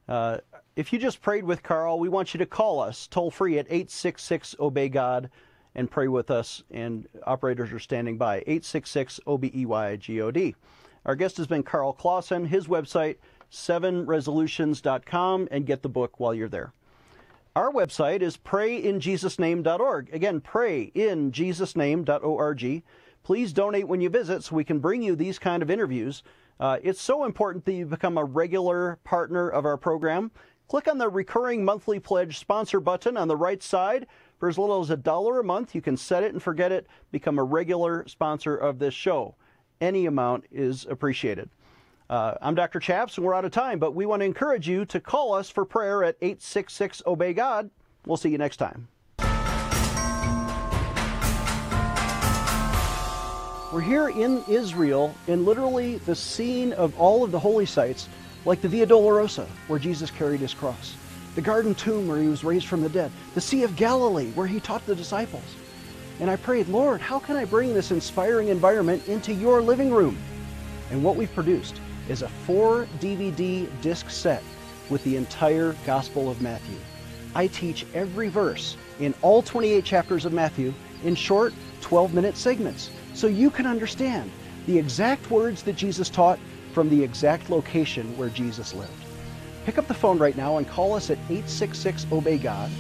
Uh, 0.09 0.39
if 0.77 0.93
you 0.93 0.99
just 0.99 1.21
prayed 1.21 1.45
with 1.45 1.63
Karl, 1.63 1.99
we 1.99 2.09
want 2.09 2.33
you 2.33 2.39
to 2.39 2.47
call 2.47 2.81
us 2.81 3.07
toll 3.07 3.31
free 3.31 3.59
at 3.59 3.67
866 3.67 4.57
Obey 4.59 4.89
God 4.89 5.29
and 5.75 5.91
pray 5.91 6.09
with 6.09 6.31
us. 6.31 6.63
And 6.71 7.07
operators 7.27 7.71
are 7.73 7.79
standing 7.79 8.17
by 8.17 8.37
866 8.39 9.21
O 9.27 9.37
B 9.37 9.51
E 9.55 9.67
Y 9.67 9.97
G 9.97 10.23
O 10.23 10.31
D. 10.31 10.55
Our 11.05 11.15
guest 11.15 11.37
has 11.37 11.47
been 11.47 11.63
Karl 11.63 11.93
Clauson. 11.93 12.47
His 12.47 12.67
website, 12.67 13.17
sevenresolutions.com, 13.51 15.49
and 15.51 15.67
get 15.67 15.83
the 15.83 15.89
book 15.89 16.21
while 16.21 16.35
you're 16.35 16.49
there. 16.49 16.73
Our 17.57 17.73
website 17.73 18.23
is 18.23 18.37
prayinjesusname.org. 18.37 20.15
Again, 20.15 20.41
prayinjesusname.org. 20.41 22.83
Please 23.25 23.53
donate 23.53 23.89
when 23.89 24.01
you 24.01 24.09
visit 24.09 24.45
so 24.45 24.55
we 24.55 24.65
can 24.65 24.79
bring 24.79 25.03
you 25.03 25.17
these 25.17 25.39
kind 25.39 25.63
of 25.63 25.71
interviews. 25.71 26.23
Uh, 26.61 26.79
it's 26.83 27.01
so 27.01 27.25
important 27.25 27.65
that 27.65 27.73
you 27.73 27.87
become 27.87 28.17
a 28.17 28.25
regular 28.25 28.99
partner 29.05 29.49
of 29.49 29.65
our 29.65 29.77
program. 29.77 30.31
Click 30.69 30.87
on 30.87 30.99
the 30.99 31.09
recurring 31.09 31.65
monthly 31.65 31.99
pledge 31.99 32.39
sponsor 32.39 32.79
button 32.79 33.17
on 33.17 33.29
the 33.29 33.37
right 33.37 33.63
side. 33.63 34.07
For 34.39 34.49
as 34.49 34.59
little 34.59 34.81
as 34.81 34.91
a 34.91 34.97
dollar 34.97 35.41
a 35.41 35.45
month, 35.45 35.75
you 35.75 35.81
can 35.81 35.97
set 35.97 36.23
it 36.23 36.33
and 36.33 36.43
forget 36.43 36.71
it, 36.71 36.87
become 37.11 37.39
a 37.39 37.45
regular 37.45 38.07
sponsor 38.07 38.57
of 38.57 38.79
this 38.79 38.95
show. 38.95 39.35
Any 39.81 40.07
amount 40.07 40.45
is 40.51 40.87
appreciated. 40.89 41.51
Uh, 42.11 42.33
I'm 42.41 42.55
Dr. 42.55 42.81
Chaps, 42.81 43.19
and 43.19 43.27
we're 43.27 43.35
out 43.35 43.45
of 43.45 43.51
time, 43.51 43.79
but 43.79 43.95
we 43.95 44.07
want 44.07 44.21
to 44.21 44.25
encourage 44.25 44.67
you 44.67 44.87
to 44.87 44.99
call 44.99 45.35
us 45.35 45.51
for 45.51 45.67
prayer 45.67 46.03
at 46.03 46.17
866 46.23 47.03
Obey 47.07 47.35
God. 47.35 47.69
We'll 48.07 48.17
see 48.17 48.31
you 48.31 48.39
next 48.39 48.57
time. 48.57 48.89
We're 53.71 53.83
here 53.83 54.09
in 54.09 54.43
Israel, 54.49 55.15
in 55.27 55.45
literally 55.45 55.99
the 55.99 56.15
scene 56.15 56.73
of 56.73 56.99
all 56.99 57.23
of 57.25 57.31
the 57.31 57.39
holy 57.39 57.67
sites, 57.67 58.09
like 58.47 58.63
the 58.63 58.69
Via 58.69 58.87
Dolorosa, 58.87 59.47
where 59.67 59.79
Jesus 59.79 60.11
carried 60.11 60.41
his 60.41 60.55
cross, 60.55 60.97
the 61.35 61.43
Garden 61.43 61.75
Tomb, 61.75 62.09
where 62.09 62.23
he 62.23 62.29
was 62.29 62.43
raised 62.43 62.69
from 62.69 62.81
the 62.81 62.89
dead, 62.89 63.13
the 63.35 63.41
Sea 63.43 63.65
of 63.65 63.77
Galilee, 63.77 64.31
where 64.31 64.47
he 64.47 64.61
taught 64.61 64.87
the 64.87 64.97
disciples. 64.97 65.45
And 66.21 66.31
I 66.31 66.37
prayed, 66.37 66.69
Lord, 66.69 67.03
how 67.03 67.19
can 67.19 67.37
I 67.37 67.45
bring 67.45 67.75
this 67.75 67.91
inspiring 67.91 68.49
environment 68.49 69.07
into 69.09 69.35
your 69.35 69.61
living 69.61 69.91
room? 69.91 70.17
And 70.91 71.05
what 71.05 71.17
we've 71.17 71.33
produced 71.35 71.83
is 72.09 72.23
a 72.23 72.29
four 72.29 72.87
DVD 73.01 73.69
disc 73.81 74.11
set 74.11 74.43
with 74.91 75.03
the 75.05 75.17
entire 75.17 75.75
Gospel 75.85 76.31
of 76.31 76.41
Matthew. 76.41 76.77
I 77.35 77.47
teach 77.49 77.87
every 77.95 78.29
verse 78.29 78.77
in 79.01 79.15
all 79.23 79.43
28 79.43 79.85
chapters 79.85 80.25
of 80.25 80.33
Matthew 80.33 80.73
in 81.05 81.15
short 81.15 81.53
12 81.83 82.15
minute 82.15 82.37
segments 82.37 82.91
so 83.15 83.27
you 83.27 83.51
can 83.51 83.67
understand 83.67 84.31
the 84.67 84.79
exact 84.79 85.31
words 85.31 85.63
that 85.63 85.77
Jesus 85.77 86.11
taught 86.11 86.39
from 86.73 86.89
the 86.89 87.03
exact 87.03 87.51
location 87.51 88.17
where 88.17 88.29
Jesus 88.29 88.75
lived. 88.75 88.93
Pick 89.65 89.79
up 89.79 89.87
the 89.87 89.95
phone 89.95 90.19
right 90.19 90.37
now 90.37 90.59
and 90.59 90.69
call 90.69 90.95
us 90.95 91.11
at 91.11 91.19
866 91.29 92.07
Obey 92.13 92.39
God. 92.39 92.71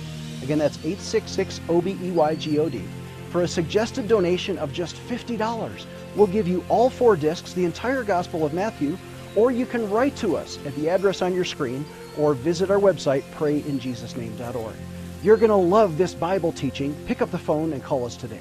Again, 0.42 0.58
that's 0.58 0.78
866 0.78 1.60
O 1.68 1.80
B 1.80 1.98
E 2.02 2.10
Y 2.10 2.34
G 2.36 2.58
O 2.58 2.68
D. 2.68 2.82
For 3.30 3.42
a 3.42 3.48
suggested 3.48 4.08
donation 4.08 4.56
of 4.58 4.72
just 4.72 4.96
$50, 5.08 5.84
we'll 6.16 6.26
give 6.26 6.48
you 6.48 6.64
all 6.68 6.88
four 6.88 7.16
discs, 7.16 7.52
the 7.52 7.64
entire 7.64 8.02
Gospel 8.02 8.44
of 8.44 8.54
Matthew, 8.54 8.96
or 9.36 9.50
you 9.50 9.66
can 9.66 9.88
write 9.90 10.16
to 10.16 10.36
us 10.36 10.58
at 10.66 10.74
the 10.74 10.88
address 10.88 11.22
on 11.22 11.34
your 11.34 11.44
screen 11.44 11.84
or 12.16 12.34
visit 12.34 12.70
our 12.70 12.78
website, 12.78 13.22
prayinjesusname.org. 13.34 14.74
You're 15.22 15.36
going 15.36 15.50
to 15.50 15.56
love 15.56 15.98
this 15.98 16.14
Bible 16.14 16.52
teaching. 16.52 16.94
Pick 17.06 17.22
up 17.22 17.30
the 17.30 17.38
phone 17.38 17.72
and 17.72 17.82
call 17.82 18.04
us 18.04 18.16
today. 18.16 18.40